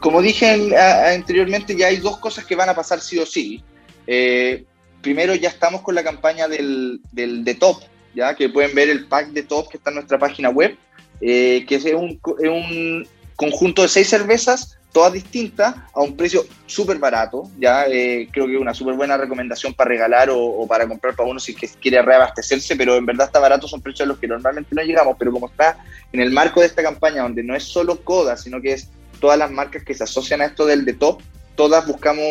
como 0.00 0.22
dije 0.22 0.76
anteriormente, 1.14 1.76
ya 1.76 1.88
hay 1.88 1.98
dos 1.98 2.18
cosas 2.18 2.44
que 2.44 2.56
van 2.56 2.68
a 2.68 2.74
pasar 2.74 3.00
sí 3.00 3.18
o 3.18 3.26
sí. 3.26 3.62
Eh, 4.06 4.64
primero, 5.00 5.34
ya 5.34 5.48
estamos 5.48 5.82
con 5.82 5.94
la 5.94 6.02
campaña 6.02 6.48
del, 6.48 7.00
del 7.12 7.44
de 7.44 7.54
Top, 7.54 7.82
ya 8.14 8.34
que 8.34 8.48
pueden 8.48 8.74
ver 8.74 8.88
el 8.88 9.06
pack 9.06 9.28
de 9.28 9.42
Top 9.42 9.68
que 9.68 9.76
está 9.76 9.90
en 9.90 9.96
nuestra 9.96 10.18
página 10.18 10.50
web, 10.50 10.76
eh, 11.20 11.64
que 11.68 11.76
es 11.76 11.84
un, 11.84 12.20
un, 12.38 13.06
conjunto 13.36 13.82
de 13.82 13.88
seis 13.88 14.08
cervezas, 14.08 14.78
todas 14.92 15.12
distintas, 15.12 15.74
a 15.92 16.00
un 16.00 16.16
precio 16.16 16.44
súper 16.66 16.98
barato. 16.98 17.50
Ya 17.58 17.86
eh, 17.86 18.28
creo 18.30 18.46
que 18.46 18.54
es 18.54 18.60
una 18.60 18.74
súper 18.74 18.94
buena 18.94 19.16
recomendación 19.16 19.74
para 19.74 19.88
regalar 19.88 20.28
o, 20.30 20.66
para 20.68 20.86
comprar 20.86 21.16
para 21.16 21.28
uno 21.28 21.40
si 21.40 21.54
quiere 21.54 22.00
reabastecerse, 22.00 22.76
pero 22.76 22.96
en 22.96 23.04
verdad 23.04 23.26
está 23.26 23.40
barato, 23.40 23.66
son 23.66 23.82
precios 23.82 24.06
a 24.06 24.08
los 24.08 24.18
que 24.18 24.28
normalmente 24.28 24.74
no 24.74 24.82
llegamos. 24.82 25.16
Pero 25.18 25.32
como 25.32 25.48
está 25.48 25.78
en 26.12 26.20
el 26.20 26.30
marco 26.30 26.60
de 26.60 26.66
esta 26.66 26.82
campaña, 26.82 27.22
donde 27.22 27.42
no 27.42 27.56
es 27.56 27.64
solo 27.64 28.00
Coda, 28.04 28.36
sino 28.36 28.60
que 28.60 28.74
es 28.74 28.88
todas 29.20 29.38
las 29.38 29.50
marcas 29.50 29.82
que 29.82 29.94
se 29.94 30.04
asocian 30.04 30.40
a 30.40 30.46
esto 30.46 30.66
del 30.66 30.84
de 30.84 30.94
top, 30.94 31.22
todas 31.54 31.86
buscamos 31.86 32.24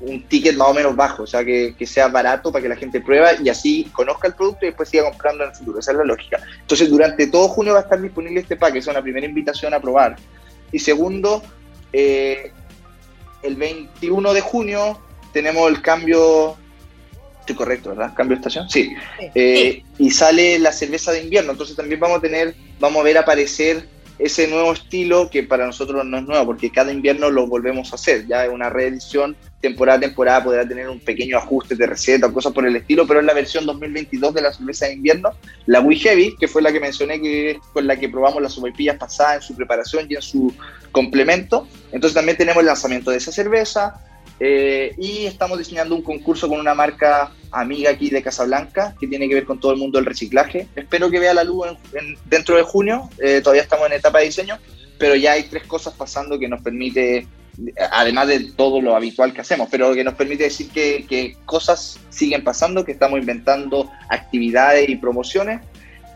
un, 0.00 0.22
ticket 0.28 0.56
más 0.56 0.68
o 0.68 0.74
menos 0.74 0.94
bajo, 0.94 1.24
o 1.24 1.26
sea, 1.26 1.44
que, 1.44 1.74
sea 1.84 2.08
barato 2.08 2.52
para 2.52 2.62
que 2.62 2.68
la 2.68 2.76
gente 2.76 3.00
prueba 3.00 3.30
y 3.42 3.48
así 3.48 3.90
conozca 3.92 4.28
el 4.28 4.34
producto 4.34 4.64
y 4.64 4.68
después 4.68 4.88
siga 4.88 5.04
comprando 5.04 5.42
en 5.42 5.50
el 5.50 5.56
futuro. 5.56 5.80
Esa 5.80 5.90
es 5.90 5.98
la 5.98 6.04
lógica. 6.04 6.40
Entonces, 6.60 6.88
durante 6.88 7.26
todo 7.26 7.48
junio 7.48 7.72
va 7.72 7.80
a 7.80 7.82
estar 7.82 8.00
disponible 8.00 8.40
este 8.40 8.56
pack, 8.56 8.76
es 8.76 8.86
una 8.86 9.02
primera 9.02 9.26
invitación 9.26 9.74
a 9.74 9.80
probar. 9.80 10.16
Y 10.70 10.78
segundo, 10.78 11.42
eh, 11.92 12.52
el 13.42 13.56
21 13.56 14.32
de 14.34 14.40
junio 14.40 15.00
tenemos 15.32 15.68
el 15.68 15.82
cambio 15.82 16.56
Estoy 17.48 17.64
correcto, 17.64 17.88
¿verdad? 17.88 18.12
Cambio 18.14 18.36
de 18.36 18.40
estación. 18.40 18.68
Sí. 18.68 18.94
Eh, 19.34 19.82
y 19.98 20.10
sale 20.10 20.58
la 20.58 20.70
cerveza 20.70 21.12
de 21.12 21.22
invierno. 21.22 21.52
Entonces 21.52 21.74
también 21.74 21.98
vamos 21.98 22.18
a 22.18 22.20
tener, 22.20 22.54
vamos 22.78 23.00
a 23.00 23.04
ver 23.04 23.16
aparecer 23.16 23.88
ese 24.18 24.48
nuevo 24.48 24.72
estilo 24.72 25.30
que 25.30 25.42
para 25.44 25.66
nosotros 25.66 26.04
no 26.04 26.18
es 26.18 26.24
nuevo, 26.24 26.46
porque 26.46 26.70
cada 26.70 26.92
invierno 26.92 27.30
lo 27.30 27.46
volvemos 27.46 27.92
a 27.92 27.94
hacer. 27.94 28.26
Ya 28.26 28.44
es 28.44 28.50
una 28.50 28.68
reedición, 28.68 29.36
temporada 29.60 29.98
a 29.98 30.00
temporada 30.00 30.44
podrá 30.44 30.66
tener 30.66 30.88
un 30.88 31.00
pequeño 31.00 31.38
ajuste 31.38 31.74
de 31.74 31.86
receta 31.86 32.26
o 32.26 32.32
cosas 32.32 32.52
por 32.52 32.66
el 32.66 32.76
estilo, 32.76 33.06
pero 33.06 33.20
es 33.20 33.26
la 33.26 33.34
versión 33.34 33.66
2022 33.66 34.34
de 34.34 34.42
la 34.42 34.52
cerveza 34.52 34.86
de 34.86 34.94
invierno, 34.94 35.30
la 35.66 35.80
We 35.80 35.96
Heavy, 35.96 36.36
que 36.38 36.48
fue 36.48 36.62
la 36.62 36.72
que 36.72 36.80
mencioné, 36.80 37.20
que 37.20 37.52
es 37.52 37.58
con 37.72 37.86
la 37.86 37.96
que 37.96 38.08
probamos 38.08 38.42
las 38.42 38.52
sopaipillas 38.52 38.96
pasadas 38.96 39.36
en 39.36 39.42
su 39.42 39.54
preparación 39.54 40.06
y 40.08 40.14
en 40.14 40.22
su 40.22 40.52
complemento. 40.92 41.66
Entonces 41.92 42.14
también 42.14 42.36
tenemos 42.36 42.60
el 42.60 42.66
lanzamiento 42.66 43.10
de 43.10 43.18
esa 43.18 43.32
cerveza. 43.32 44.00
Eh, 44.40 44.94
y 44.98 45.26
estamos 45.26 45.58
diseñando 45.58 45.94
un 45.94 46.02
concurso 46.02 46.48
con 46.48 46.60
una 46.60 46.74
marca 46.74 47.32
amiga 47.50 47.90
aquí 47.90 48.10
de 48.10 48.22
Casablanca 48.22 48.94
que 49.00 49.08
tiene 49.08 49.28
que 49.28 49.34
ver 49.34 49.44
con 49.44 49.58
todo 49.58 49.72
el 49.72 49.78
mundo 49.78 49.98
del 49.98 50.06
reciclaje. 50.06 50.68
Espero 50.76 51.10
que 51.10 51.18
vea 51.18 51.34
la 51.34 51.44
luz 51.44 51.66
dentro 52.26 52.56
de 52.56 52.62
junio, 52.62 53.08
eh, 53.18 53.40
todavía 53.42 53.62
estamos 53.62 53.86
en 53.86 53.94
etapa 53.94 54.18
de 54.18 54.26
diseño, 54.26 54.58
pero 54.98 55.16
ya 55.16 55.32
hay 55.32 55.44
tres 55.44 55.64
cosas 55.64 55.94
pasando 55.94 56.38
que 56.38 56.48
nos 56.48 56.62
permite, 56.62 57.26
además 57.90 58.28
de 58.28 58.52
todo 58.56 58.80
lo 58.80 58.94
habitual 58.94 59.32
que 59.32 59.40
hacemos, 59.40 59.68
pero 59.70 59.92
que 59.94 60.04
nos 60.04 60.14
permite 60.14 60.44
decir 60.44 60.70
que, 60.70 61.04
que 61.08 61.36
cosas 61.44 61.98
siguen 62.10 62.44
pasando, 62.44 62.84
que 62.84 62.92
estamos 62.92 63.18
inventando 63.18 63.90
actividades 64.08 64.88
y 64.88 64.96
promociones 64.96 65.60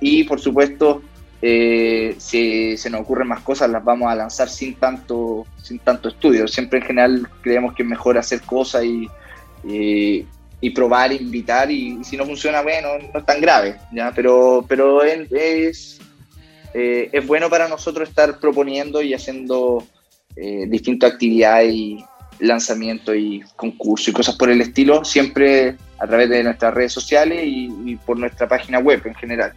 y 0.01 0.25
por 0.25 0.41
supuesto 0.41 1.03
eh, 1.45 2.15
si 2.19 2.77
se 2.77 2.89
nos 2.89 3.01
ocurren 3.01 3.27
más 3.27 3.41
cosas, 3.41 3.69
las 3.69 3.83
vamos 3.83 4.11
a 4.11 4.15
lanzar 4.15 4.49
sin 4.49 4.77
tanto, 4.77 5.45
sin 5.61 5.81
tanto 5.81 6.09
estudio. 6.09 6.47
Siempre 6.47 6.79
en 6.79 6.85
general 6.85 7.29
creemos 7.43 7.75
que 7.75 7.83
es 7.83 7.89
mejor 7.89 8.17
hacer 8.17 8.43
cosas 8.43 8.85
y, 8.85 9.09
y, 9.65 10.71
probar, 10.71 11.13
invitar, 11.13 11.69
y, 11.69 12.05
si 12.05 12.17
no 12.17 12.25
funciona, 12.25 12.63
bueno, 12.63 12.91
no 13.13 13.19
es 13.19 13.27
tan 13.27 13.41
grave, 13.41 13.77
¿ya? 13.93 14.13
Pero, 14.15 14.65
pero 14.69 15.03
es, 15.03 15.99
eh, 16.75 17.11
es 17.13 17.27
bueno 17.27 17.51
para 17.51 17.67
nosotros 17.67 18.09
estar 18.09 18.39
proponiendo 18.39 19.03
y 19.03 19.13
haciendo 19.13 19.85
eh, 20.37 20.67
distintas 20.69 21.13
actividades 21.13 21.75
y 21.75 22.05
lanzamientos 22.39 23.17
y 23.17 23.43
concursos 23.57 24.09
y 24.09 24.13
cosas 24.13 24.37
por 24.37 24.49
el 24.49 24.61
estilo, 24.61 25.05
siempre 25.05 25.77
a 25.99 26.07
través 26.07 26.31
de 26.31 26.45
nuestras 26.45 26.73
redes 26.73 26.93
sociales 26.93 27.43
y, 27.45 27.97
por 28.07 28.17
nuestra 28.17 28.49
página 28.49 28.79
web 28.79 29.03
en 29.05 29.15
general. 29.15 29.53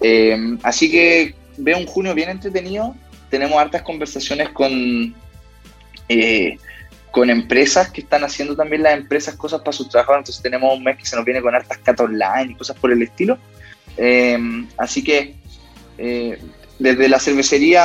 Eh, 0.00 0.58
así 0.62 0.90
que 0.90 1.34
veo 1.56 1.78
un 1.78 1.86
junio 1.86 2.14
bien 2.14 2.30
entretenido. 2.30 2.94
Tenemos 3.30 3.58
hartas 3.58 3.82
conversaciones 3.82 4.50
con, 4.50 5.14
eh, 6.08 6.58
con 7.10 7.30
empresas 7.30 7.90
que 7.90 8.02
están 8.02 8.24
haciendo 8.24 8.56
también 8.56 8.82
las 8.82 8.96
empresas 8.96 9.34
cosas 9.36 9.60
para 9.60 9.72
sus 9.72 9.88
trabajadores. 9.88 10.22
Entonces 10.22 10.42
tenemos 10.42 10.76
un 10.76 10.84
mes 10.84 10.96
que 10.96 11.06
se 11.06 11.16
nos 11.16 11.24
viene 11.24 11.40
con 11.40 11.54
hartas 11.54 11.78
cat 11.78 11.98
online 12.00 12.52
y 12.52 12.54
cosas 12.54 12.76
por 12.76 12.92
el 12.92 13.02
estilo. 13.02 13.38
Eh, 13.96 14.38
así 14.76 15.02
que 15.02 15.34
desde 16.78 17.08
la 17.08 17.18
cervecería 17.18 17.82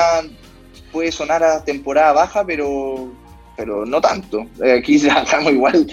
puede 0.91 1.13
sonar 1.13 1.43
a 1.43 1.63
temporada 1.63 2.11
baja, 2.11 2.45
pero 2.45 3.13
pero 3.55 3.85
no 3.85 4.01
tanto. 4.01 4.47
aquí 4.77 4.97
ya 4.99 5.21
estamos 5.21 5.53
igual 5.53 5.87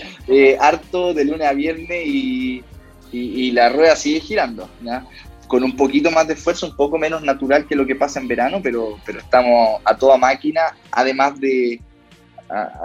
harto 0.59 1.14
de 1.14 1.25
lunes 1.25 1.47
a 1.47 1.53
viernes 1.53 2.07
y, 2.07 2.64
y, 3.12 3.51
la 3.53 3.69
rueda 3.69 3.95
sigue 3.95 4.21
girando. 4.21 4.69
¿ya? 4.83 5.07
Con 5.49 5.65
un 5.65 5.75
poquito 5.75 6.11
más 6.11 6.29
de 6.29 6.35
esfuerzo, 6.35 6.67
un 6.67 6.77
poco 6.77 6.99
menos 6.99 7.23
natural 7.23 7.67
que 7.67 7.75
lo 7.75 7.87
que 7.87 7.97
pasa 7.97 8.21
en 8.21 8.29
verano, 8.29 8.61
pero, 8.63 9.01
pero 9.05 9.19
estamos 9.19 9.81
a 9.85 9.97
toda 9.97 10.17
máquina, 10.17 10.77
además 10.93 11.41
de, 11.41 11.81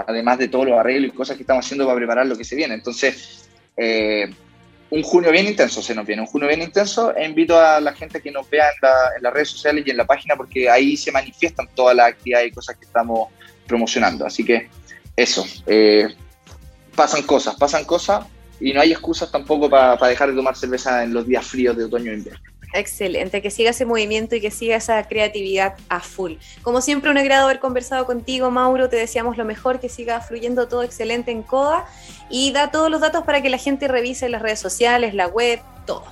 además 0.07 0.39
de 0.39 0.47
todos 0.47 0.67
los 0.67 0.79
arreglos 0.79 1.13
y 1.13 1.15
cosas 1.15 1.35
que 1.35 1.43
estamos 1.43 1.65
haciendo 1.65 1.85
para 1.85 1.97
preparar 1.97 2.25
lo 2.25 2.37
que 2.37 2.43
se 2.43 2.55
viene. 2.55 2.73
Entonces, 2.73 3.49
eh, 3.77 4.33
un 4.89 5.01
junio 5.01 5.31
bien 5.31 5.47
intenso 5.47 5.81
se 5.81 5.95
nos 5.95 6.05
viene, 6.05 6.21
un 6.21 6.27
junio 6.27 6.47
bien 6.47 6.61
intenso. 6.61 7.15
E 7.15 7.25
invito 7.25 7.59
a 7.59 7.79
la 7.79 7.93
gente 7.93 8.21
que 8.21 8.31
nos 8.31 8.49
vea 8.49 8.69
en, 8.69 9.23
las 9.23 9.33
redes 9.33 9.49
sociales 9.49 9.83
y 9.85 9.91
en 9.91 9.97
la 9.97 10.05
página, 10.05 10.35
porque 10.35 10.69
ahí 10.69 10.95
se 10.95 11.11
manifiestan 11.11 11.67
todas 11.75 11.95
las 11.95 12.09
actividades 12.09 12.47
y 12.47 12.51
cosas 12.51 12.77
que 12.77 12.85
estamos 12.85 13.29
promocionando. 13.67 14.25
Así 14.25 14.45
que 14.45 14.69
eso, 15.15 15.45
eh, 15.67 16.07
pasan 16.95 17.23
cosas, 17.23 17.55
pasan 17.55 17.85
cosas 17.85 18.25
y 18.59 18.71
no 18.71 18.81
hay 18.81 18.91
excusas 18.91 19.31
tampoco 19.31 19.69
para 19.69 19.97
dejar 20.07 20.29
de 20.29 20.35
tomar 20.35 20.55
cerveza 20.55 21.03
en 21.03 21.13
los 21.13 21.25
días 21.25 21.45
fríos 21.45 21.75
de 21.75 21.85
otoño 21.85 22.11
e 22.11 22.15
invierno. 22.15 22.52
Excelente, 22.73 23.43
que 23.43 23.51
siga 23.51 23.69
ese 23.69 23.85
movimiento 23.85 24.35
y 24.35 24.41
que 24.41 24.49
siga 24.49 24.75
esa 24.75 25.07
creatividad 25.07 25.75
a 25.89 25.99
full. 25.99 26.33
Como 26.63 26.81
siempre, 26.81 27.11
un 27.11 27.19
agrado 27.19 27.45
haber 27.45 27.59
conversado 27.59 28.07
contigo, 28.07 28.49
Mauro. 28.49 28.89
Te 28.89 28.95
deseamos 28.95 29.37
lo 29.37 29.45
mejor, 29.45 29.79
que 29.79 29.89
siga 29.89 30.21
fluyendo 30.21 30.67
todo 30.67 30.81
excelente 30.81 31.31
en 31.31 31.43
CODA 31.43 31.85
y 32.31 32.51
da 32.51 32.71
todos 32.71 32.89
los 32.89 32.99
datos 32.99 33.23
para 33.25 33.43
que 33.43 33.49
la 33.49 33.59
gente 33.59 33.87
revise 33.87 34.27
las 34.27 34.41
redes 34.41 34.59
sociales, 34.59 35.13
la 35.13 35.27
web, 35.27 35.59
todo. 35.85 36.03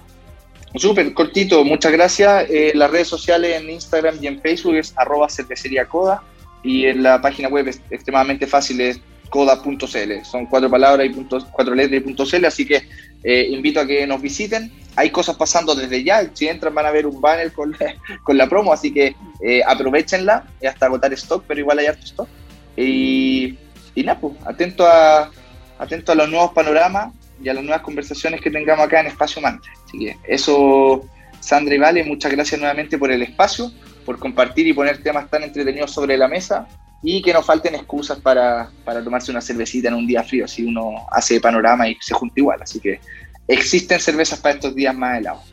Súper 0.76 1.14
cortito, 1.14 1.66
muchas 1.66 1.91
gracias. 1.91 2.45
Eh, 2.49 2.72
las 2.76 2.91
redes 2.91 3.07
sociales 3.07 3.59
en 3.59 3.70
Instagram 3.70 4.18
y 4.22 4.28
en 4.28 4.39
Facebook 4.39 4.76
es 4.76 4.93
arroba 4.95 5.28
cervecería 5.30 5.86
Coda 5.86 6.24
y 6.64 6.86
en 6.86 7.01
la 7.01 7.20
página 7.20 7.49
web 7.49 7.68
es 7.68 7.82
extremadamente 7.89 8.45
fácil, 8.45 8.80
es 8.82 9.01
coda.cl. 9.30 10.24
Son 10.24 10.45
cuatro 10.45 10.70
palabras 10.70 11.07
y 11.07 11.26
cuatro 11.51 11.74
letras 11.74 12.03
y 12.05 12.14
.cl, 12.14 12.45
así 12.45 12.66
que 12.66 12.84
eh, 13.24 13.47
invito 13.49 13.80
a 13.80 13.88
que 13.88 14.05
nos 14.05 14.22
visiten. 14.22 14.72
Hay 14.95 15.09
cosas 15.09 15.35
pasando 15.35 15.73
desde 15.75 16.03
ya. 16.03 16.29
Si 16.33 16.47
entran 16.47 16.73
van 16.73 16.85
a 16.85 16.91
ver 16.91 17.05
un 17.05 17.21
banner 17.21 17.51
con 17.53 17.71
la, 17.71 17.95
con 18.23 18.37
la 18.37 18.47
promo, 18.47 18.73
así 18.73 18.93
que 18.93 19.15
eh, 19.41 19.61
aprovechenla 19.65 20.45
hasta 20.67 20.85
agotar 20.85 21.13
stock, 21.13 21.43
pero 21.47 21.59
igual 21.59 21.79
hay 21.79 21.87
harto 21.87 22.03
stock. 22.03 22.27
Y, 22.75 23.57
y 23.95 24.03
nada, 24.03 24.19
pues, 24.19 24.33
atento 24.45 24.85
a, 24.87 25.31
atento 25.77 26.11
a 26.11 26.15
los 26.15 26.29
nuevos 26.29 26.51
panoramas 26.51 27.13
y 27.43 27.49
a 27.49 27.53
las 27.53 27.63
nuevas 27.63 27.81
conversaciones 27.81 28.41
que 28.41 28.51
tengamos 28.51 28.85
acá 28.85 29.01
en 29.01 29.07
Espacio 29.07 29.41
Mantra. 29.41 29.71
Así 29.85 29.99
que 29.99 30.17
eso, 30.27 31.03
Sandra 31.39 31.75
y 31.75 31.79
Vale, 31.79 32.03
muchas 32.03 32.31
gracias 32.31 32.59
nuevamente 32.59 32.97
por 32.97 33.11
el 33.11 33.21
espacio, 33.23 33.71
por 34.05 34.19
compartir 34.19 34.67
y 34.67 34.73
poner 34.73 35.01
temas 35.01 35.29
tan 35.29 35.43
entretenidos 35.43 35.91
sobre 35.91 36.17
la 36.17 36.27
mesa 36.27 36.67
y 37.03 37.21
que 37.21 37.33
no 37.33 37.41
falten 37.41 37.75
excusas 37.75 38.19
para, 38.19 38.69
para, 38.85 39.03
tomarse 39.03 39.31
una 39.31 39.41
cervecita 39.41 39.87
en 39.87 39.95
un 39.95 40.05
día 40.05 40.23
frío, 40.23 40.47
si 40.47 40.63
uno 40.63 41.07
hace 41.11 41.41
panorama 41.41 41.87
y 41.87 41.97
se 41.99 42.13
junta 42.13 42.35
igual. 42.37 42.61
Así 42.61 42.79
que 42.79 42.99
existen 43.47 43.99
cervezas 43.99 44.39
para 44.39 44.55
estos 44.55 44.75
días 44.75 44.95
más 44.95 45.17
helados. 45.17 45.43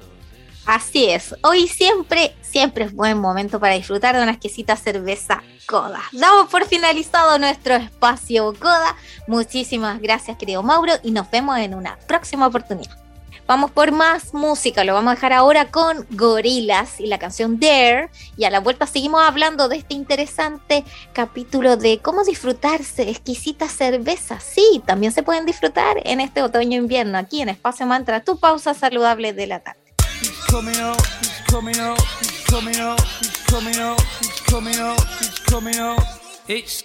Así 0.67 1.09
es, 1.09 1.35
hoy 1.43 1.67
siempre, 1.67 2.35
siempre 2.43 2.85
es 2.85 2.93
buen 2.93 3.19
momento 3.19 3.59
para 3.59 3.75
disfrutar 3.75 4.15
de 4.15 4.23
una 4.23 4.33
exquisita 4.33 4.77
cerveza 4.77 5.43
Coda. 5.67 6.03
Damos 6.13 6.51
por 6.51 6.67
finalizado 6.67 7.39
nuestro 7.39 7.75
espacio 7.75 8.55
Coda. 8.59 8.95
Muchísimas 9.27 10.01
gracias, 10.01 10.37
querido 10.37 10.63
Mauro, 10.63 10.93
y 11.03 11.11
nos 11.11 11.31
vemos 11.31 11.59
en 11.59 11.75
una 11.75 11.99
próxima 12.07 12.47
oportunidad. 12.47 13.08
Vamos 13.49 13.71
por 13.71 13.93
más 13.93 14.35
música, 14.35 14.85
lo 14.85 14.93
vamos 14.93 15.13
a 15.13 15.15
dejar 15.15 15.33
ahora 15.33 15.71
con 15.71 16.07
Gorilas 16.11 17.01
y 17.01 17.07
la 17.07 17.19
canción 17.19 17.59
Dare. 17.59 18.11
Y 18.37 18.45
a 18.45 18.51
la 18.51 18.61
vuelta 18.61 18.87
seguimos 18.87 19.23
hablando 19.23 19.71
de 19.71 19.79
este 19.79 19.95
interesante 19.95 20.85
capítulo 21.15 21.79
de 21.79 21.99
cómo 22.01 22.25
disfrutarse 22.25 23.09
exquisitas 23.09 23.73
cervezas. 23.73 24.45
Sí, 24.45 24.83
también 24.85 25.13
se 25.13 25.23
pueden 25.23 25.47
disfrutar 25.47 25.97
en 26.05 26.21
este 26.21 26.43
otoño-invierno 26.43 27.17
e 27.17 27.21
aquí 27.23 27.41
en 27.41 27.49
Espacio 27.49 27.87
Mantra, 27.87 28.23
tu 28.23 28.39
pausa 28.39 28.75
saludable 28.75 29.33
de 29.33 29.47
la 29.47 29.61
tarde. 29.61 29.81
It's 36.51 36.83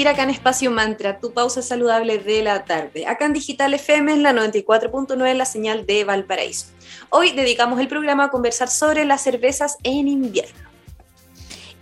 seguir 0.00 0.08
acá 0.08 0.22
en 0.22 0.30
Espacio 0.30 0.70
Mantra, 0.70 1.20
tu 1.20 1.34
pausa 1.34 1.60
saludable 1.60 2.16
de 2.16 2.42
la 2.42 2.64
tarde. 2.64 3.06
Acá 3.06 3.26
en 3.26 3.34
Digital 3.34 3.74
FM 3.74 4.14
es 4.14 4.18
la 4.20 4.32
94.9, 4.32 5.34
la 5.34 5.44
señal 5.44 5.84
de 5.84 6.04
Valparaíso. 6.04 6.68
Hoy 7.10 7.32
dedicamos 7.32 7.78
el 7.80 7.86
programa 7.86 8.24
a 8.24 8.30
conversar 8.30 8.70
sobre 8.70 9.04
las 9.04 9.20
cervezas 9.20 9.76
en 9.82 10.08
invierno. 10.08 10.70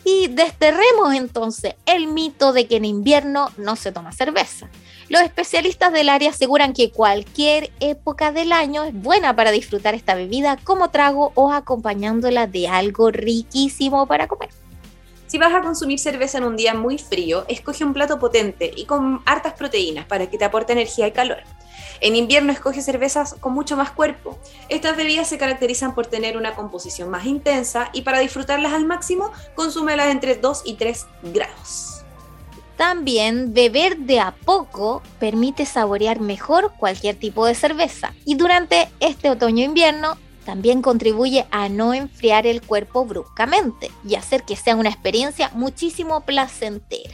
Y 0.03 0.27
desterremos 0.27 1.15
entonces 1.15 1.77
el 1.87 2.09
mito 2.09 2.53
de 2.53 2.67
que 2.67 2.79
en 2.79 2.87
invierno 2.87 3.53
no 3.57 3.77
se 3.77 3.93
toma 3.93 4.11
cerveza. 4.11 4.69
Los 5.09 5.23
especialistas 5.23 5.93
del 5.93 6.09
área 6.09 6.31
aseguran 6.31 6.73
que 6.73 6.91
cualquier 6.91 7.71
época 7.79 8.33
del 8.33 8.51
año 8.51 8.83
es 8.83 8.95
buena 8.95 9.37
para 9.37 9.53
disfrutar 9.53 9.95
esta 9.95 10.17
bebida 10.17 10.59
como 10.65 10.91
trago 10.91 11.31
o 11.37 11.53
acompañándola 11.53 12.49
de 12.49 12.67
algo 12.67 13.13
riquísimo 13.13 14.07
para 14.09 14.27
comer. 14.27 14.51
Si 15.29 15.37
vas 15.37 15.53
a 15.53 15.61
consumir 15.61 15.99
cerveza 15.99 16.39
en 16.39 16.45
un 16.45 16.57
día 16.57 16.73
muy 16.73 16.97
frío, 16.97 17.45
escoge 17.49 17.85
un 17.85 17.93
plato 17.93 18.19
potente 18.19 18.73
y 18.75 18.87
con 18.87 19.21
hartas 19.27 19.53
proteínas 19.53 20.07
para 20.07 20.31
que 20.31 20.39
te 20.39 20.47
aporte 20.47 20.73
energía 20.73 21.07
y 21.07 21.13
calor. 21.13 21.43
En 22.01 22.17
invierno 22.17 22.51
escoge 22.51 22.81
cervezas 22.81 23.35
con 23.39 23.53
mucho 23.53 23.77
más 23.77 23.91
cuerpo. 23.91 24.39
Estas 24.71 24.97
bebidas 24.97 25.29
se 25.29 25.37
caracterizan 25.37 25.95
por 25.95 26.07
tener 26.07 26.39
una 26.39 26.55
composición 26.55 27.11
más 27.11 27.27
intensa 27.27 27.91
y 27.93 28.03
para 28.03 28.21
disfrutarlas 28.21 28.73
al 28.73 28.87
máximo, 28.87 29.31
consúmelas 29.55 30.09
entre 30.09 30.37
2 30.37 30.63
y 30.65 30.75
3 30.77 31.07
grados. 31.25 32.05
También 32.79 33.53
beber 33.53 33.99
de 33.99 34.21
a 34.21 34.31
poco 34.31 35.03
permite 35.19 35.67
saborear 35.67 36.21
mejor 36.21 36.73
cualquier 36.79 37.17
tipo 37.17 37.45
de 37.45 37.55
cerveza 37.55 38.15
y 38.25 38.37
durante 38.37 38.89
este 39.01 39.29
otoño-invierno 39.29 40.17
también 40.49 40.81
contribuye 40.81 41.47
a 41.51 41.69
no 41.69 41.93
enfriar 41.93 42.47
el 42.47 42.63
cuerpo 42.63 43.05
bruscamente 43.05 43.91
y 44.03 44.15
hacer 44.15 44.45
que 44.45 44.57
sea 44.57 44.77
una 44.77 44.89
experiencia 44.89 45.51
muchísimo 45.53 46.23
placentera. 46.23 47.13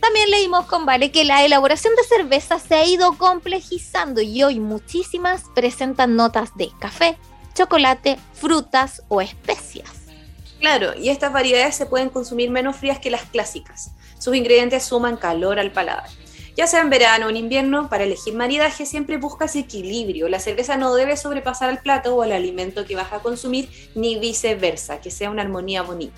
También 0.00 0.30
leímos 0.30 0.66
con 0.66 0.86
Vale 0.86 1.10
que 1.10 1.24
la 1.24 1.44
elaboración 1.44 1.92
de 1.96 2.04
cerveza 2.04 2.60
se 2.60 2.76
ha 2.76 2.86
ido 2.86 3.18
complejizando 3.18 4.20
y 4.20 4.44
hoy 4.44 4.60
muchísimas 4.60 5.46
presentan 5.56 6.14
notas 6.14 6.56
de 6.56 6.70
café, 6.78 7.16
chocolate, 7.52 8.16
frutas 8.32 9.02
o 9.08 9.20
especias. 9.20 9.90
Claro, 10.60 10.96
y 10.96 11.08
estas 11.08 11.32
variedades 11.32 11.74
se 11.74 11.86
pueden 11.86 12.10
consumir 12.10 12.48
menos 12.48 12.76
frías 12.76 13.00
que 13.00 13.10
las 13.10 13.22
clásicas. 13.22 13.90
Sus 14.20 14.36
ingredientes 14.36 14.84
suman 14.84 15.16
calor 15.16 15.58
al 15.58 15.72
paladar. 15.72 16.10
Ya 16.56 16.68
sea 16.68 16.82
en 16.82 16.90
verano 16.90 17.26
o 17.26 17.30
en 17.30 17.36
invierno, 17.36 17.88
para 17.88 18.04
elegir 18.04 18.34
maridaje 18.34 18.86
siempre 18.86 19.16
buscas 19.16 19.56
equilibrio. 19.56 20.28
La 20.28 20.38
cerveza 20.38 20.76
no 20.76 20.94
debe 20.94 21.16
sobrepasar 21.16 21.68
al 21.68 21.80
plato 21.80 22.14
o 22.14 22.22
al 22.22 22.30
alimento 22.30 22.84
que 22.84 22.94
vas 22.94 23.12
a 23.12 23.20
consumir, 23.20 23.68
ni 23.96 24.18
viceversa, 24.20 25.00
que 25.00 25.10
sea 25.10 25.30
una 25.30 25.42
armonía 25.42 25.82
bonita. 25.82 26.14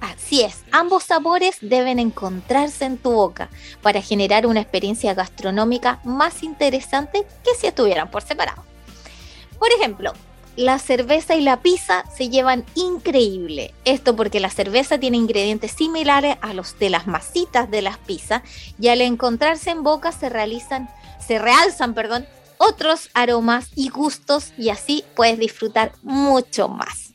Así 0.00 0.42
es, 0.42 0.64
ambos 0.72 1.04
sabores 1.04 1.56
deben 1.60 1.98
encontrarse 1.98 2.84
en 2.84 2.98
tu 2.98 3.12
boca 3.12 3.48
para 3.82 4.02
generar 4.02 4.46
una 4.46 4.60
experiencia 4.60 5.14
gastronómica 5.14 6.00
más 6.04 6.42
interesante 6.42 7.26
que 7.44 7.54
si 7.54 7.68
estuvieran 7.68 8.10
por 8.10 8.22
separado. 8.22 8.62
Por 9.58 9.72
ejemplo, 9.72 10.12
la 10.56 10.78
cerveza 10.78 11.34
y 11.36 11.42
la 11.42 11.60
pizza 11.60 12.04
se 12.16 12.28
llevan 12.28 12.64
increíble. 12.74 13.74
Esto 13.84 14.16
porque 14.16 14.40
la 14.40 14.50
cerveza 14.50 14.98
tiene 14.98 15.18
ingredientes 15.18 15.72
similares 15.72 16.36
a 16.40 16.54
los 16.54 16.78
de 16.78 16.90
las 16.90 17.06
masitas 17.06 17.70
de 17.70 17.82
las 17.82 17.98
pizzas 17.98 18.42
y 18.78 18.88
al 18.88 19.02
encontrarse 19.02 19.70
en 19.70 19.82
boca 19.82 20.12
se 20.12 20.28
realizan, 20.28 20.88
se 21.24 21.38
realzan, 21.38 21.94
perdón, 21.94 22.26
otros 22.58 23.10
aromas 23.12 23.70
y 23.74 23.90
gustos 23.90 24.52
y 24.56 24.70
así 24.70 25.04
puedes 25.14 25.38
disfrutar 25.38 25.92
mucho 26.02 26.68
más. 26.68 27.12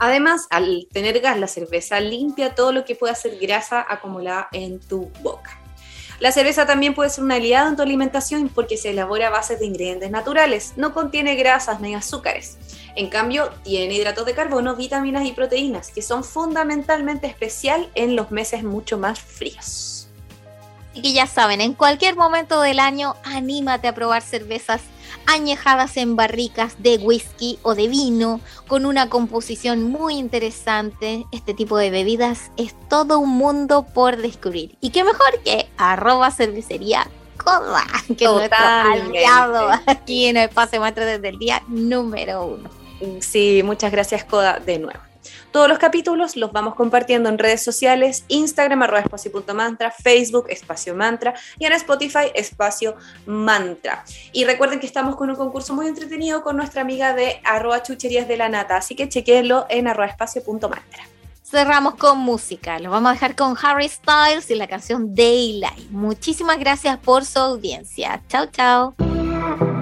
Además, 0.00 0.48
al 0.50 0.88
tener 0.92 1.20
gas, 1.20 1.38
la 1.38 1.46
cerveza 1.46 2.00
limpia 2.00 2.56
todo 2.56 2.72
lo 2.72 2.84
que 2.84 2.96
pueda 2.96 3.14
ser 3.14 3.38
grasa 3.38 3.86
acumulada 3.88 4.48
en 4.50 4.80
tu 4.80 5.08
boca. 5.22 5.61
La 6.20 6.32
cerveza 6.32 6.66
también 6.66 6.94
puede 6.94 7.10
ser 7.10 7.24
un 7.24 7.32
aliado 7.32 7.68
en 7.68 7.76
tu 7.76 7.82
alimentación 7.82 8.48
porque 8.48 8.76
se 8.76 8.90
elabora 8.90 9.28
a 9.28 9.30
base 9.30 9.56
de 9.56 9.66
ingredientes 9.66 10.10
naturales, 10.10 10.74
no 10.76 10.94
contiene 10.94 11.34
grasas 11.34 11.80
ni 11.80 11.94
azúcares. 11.94 12.58
En 12.94 13.08
cambio, 13.08 13.50
tiene 13.64 13.94
hidratos 13.94 14.26
de 14.26 14.34
carbono, 14.34 14.76
vitaminas 14.76 15.24
y 15.24 15.32
proteínas, 15.32 15.90
que 15.90 16.02
son 16.02 16.24
fundamentalmente 16.24 17.26
especial 17.26 17.90
en 17.94 18.16
los 18.16 18.30
meses 18.30 18.62
mucho 18.64 18.98
más 18.98 19.18
fríos. 19.18 20.08
Y 20.94 21.00
que 21.00 21.12
ya 21.14 21.26
saben, 21.26 21.62
en 21.62 21.72
cualquier 21.72 22.16
momento 22.16 22.60
del 22.60 22.78
año, 22.78 23.16
anímate 23.24 23.88
a 23.88 23.94
probar 23.94 24.20
cervezas 24.20 24.82
añejadas 25.26 25.96
en 25.96 26.16
barricas 26.16 26.82
de 26.82 26.96
whisky 26.96 27.58
o 27.62 27.74
de 27.74 27.88
vino, 27.88 28.40
con 28.66 28.86
una 28.86 29.08
composición 29.08 29.82
muy 29.82 30.18
interesante. 30.18 31.26
Este 31.32 31.54
tipo 31.54 31.76
de 31.76 31.90
bebidas 31.90 32.50
es 32.56 32.74
todo 32.88 33.18
un 33.18 33.30
mundo 33.30 33.86
por 33.94 34.16
descubrir. 34.16 34.76
Y 34.80 34.90
qué 34.90 35.04
mejor 35.04 35.42
que 35.44 35.68
arroba 35.76 36.30
cervecería 36.30 37.06
Coda, 37.36 37.84
que 38.16 38.24
es 38.24 38.30
nuestro 38.30 38.58
aliado 38.58 39.70
aquí 39.86 40.26
en 40.26 40.36
el 40.36 40.48
Pase 40.48 40.78
Maestro 40.78 41.04
desde 41.04 41.28
el 41.28 41.38
día 41.38 41.62
número 41.68 42.46
uno. 42.46 42.70
Sí, 43.20 43.62
muchas 43.64 43.90
gracias 43.90 44.24
Coda 44.24 44.60
de 44.60 44.78
nuevo. 44.78 45.11
Todos 45.50 45.68
los 45.68 45.78
capítulos 45.78 46.36
los 46.36 46.52
vamos 46.52 46.74
compartiendo 46.74 47.28
en 47.28 47.38
redes 47.38 47.62
sociales, 47.62 48.24
Instagram, 48.28 48.82
arroba 48.82 49.00
espacio.mantra, 49.00 49.90
Facebook, 49.90 50.46
espacio 50.48 50.94
mantra, 50.94 51.34
y 51.58 51.66
en 51.66 51.72
Spotify, 51.72 52.30
espacio 52.34 52.96
mantra. 53.26 54.04
Y 54.32 54.44
recuerden 54.44 54.80
que 54.80 54.86
estamos 54.86 55.16
con 55.16 55.30
un 55.30 55.36
concurso 55.36 55.74
muy 55.74 55.86
entretenido 55.86 56.42
con 56.42 56.56
nuestra 56.56 56.82
amiga 56.82 57.14
de 57.14 57.40
arroba 57.44 57.82
chucherías 57.82 58.28
de 58.28 58.36
la 58.36 58.48
nata, 58.48 58.76
así 58.76 58.94
que 58.94 59.08
chequenlo 59.08 59.66
en 59.68 59.88
arroba 59.88 60.06
espacio.mantra. 60.06 61.04
Cerramos 61.42 61.96
con 61.96 62.18
música, 62.18 62.78
lo 62.78 62.90
vamos 62.90 63.10
a 63.10 63.12
dejar 63.12 63.36
con 63.36 63.54
Harry 63.62 63.86
Styles 63.86 64.50
y 64.50 64.54
la 64.54 64.66
canción 64.66 65.14
Daylight. 65.14 65.90
Muchísimas 65.90 66.58
gracias 66.58 66.96
por 66.98 67.26
su 67.26 67.38
audiencia. 67.38 68.22
Chao, 68.28 68.46
chao. 68.46 69.81